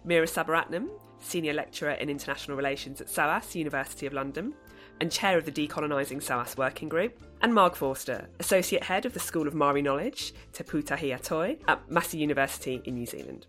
Meera 0.07 0.29
Sabaratnam, 0.29 0.89
Senior 1.20 1.52
Lecturer 1.52 1.92
in 1.92 2.09
International 2.09 2.57
Relations 2.57 3.00
at 3.00 3.09
SOAS, 3.09 3.55
University 3.55 4.07
of 4.07 4.12
London, 4.12 4.55
and 5.00 5.12
Chair 5.12 5.37
of 5.37 5.44
the 5.44 5.52
Decolonising 5.52 6.22
SOAS 6.22 6.57
Working 6.57 6.88
Group, 6.88 7.20
and 7.42 7.52
Marg 7.52 7.74
Forster, 7.74 8.29
Associate 8.40 8.83
Head 8.83 9.05
of 9.05 9.12
the 9.12 9.20
School 9.20 9.46
of 9.46 9.55
Maori 9.55 9.83
Knowledge, 9.83 10.33
Te 10.52 10.64
Pūtahi-a-Toi, 10.64 11.59
at 11.68 11.90
Massey 11.90 12.18
University 12.18 12.81
in 12.85 12.94
New 12.94 13.07
Zealand. 13.07 13.46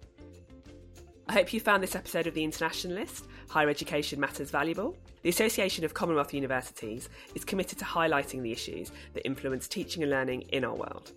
I 1.30 1.34
hope 1.34 1.52
you 1.54 1.60
found 1.60 1.84
this 1.84 1.96
episode 1.96 2.26
of 2.26 2.34
The 2.34 2.44
Internationalist, 2.44 3.26
Higher 3.50 3.70
Education 3.70 4.20
Matters 4.20 4.50
valuable. 4.50 4.96
The 5.24 5.30
Association 5.30 5.84
of 5.84 5.94
Commonwealth 5.94 6.34
Universities 6.34 7.10
is 7.36 7.44
committed 7.44 7.78
to 7.80 7.86
highlighting 7.86 8.42
the 8.42 8.52
issues 8.52 8.92
that 9.14 9.26
influence 9.26 9.68
teaching 9.68 10.04
and 10.04 10.12
learning 10.12 10.44
in 10.54 10.64
our 10.64 10.76
world. 10.76 11.12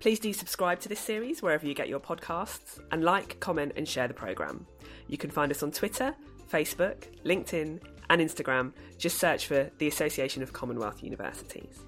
Please 0.00 0.18
do 0.18 0.32
subscribe 0.32 0.80
to 0.80 0.88
this 0.88 1.00
series 1.00 1.42
wherever 1.42 1.66
you 1.66 1.74
get 1.74 1.88
your 1.88 2.00
podcasts 2.00 2.80
and 2.90 3.02
like, 3.02 3.40
comment, 3.40 3.72
and 3.76 3.88
share 3.88 4.08
the 4.08 4.14
programme. 4.14 4.66
You 5.08 5.18
can 5.18 5.30
find 5.30 5.50
us 5.50 5.62
on 5.62 5.70
Twitter, 5.70 6.14
Facebook, 6.50 7.06
LinkedIn, 7.24 7.80
and 8.10 8.20
Instagram. 8.20 8.72
Just 8.98 9.18
search 9.18 9.46
for 9.46 9.70
the 9.78 9.88
Association 9.88 10.42
of 10.42 10.52
Commonwealth 10.52 11.02
Universities. 11.02 11.80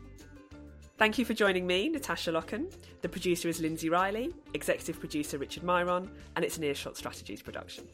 Thank 0.99 1.19
you 1.19 1.27
for 1.27 1.35
joining 1.35 1.66
me, 1.66 1.90
Natasha 1.90 2.33
Locken. 2.33 2.73
The 3.03 3.09
producer 3.09 3.49
is 3.49 3.61
Lindsay 3.61 3.90
Riley, 3.90 4.33
executive 4.55 4.99
producer 4.99 5.37
Richard 5.37 5.62
Myron, 5.62 6.11
and 6.37 6.45
it's 6.45 6.57
an 6.57 6.64
Earshot 6.64 6.97
Strategies 6.97 7.42
production. 7.42 7.87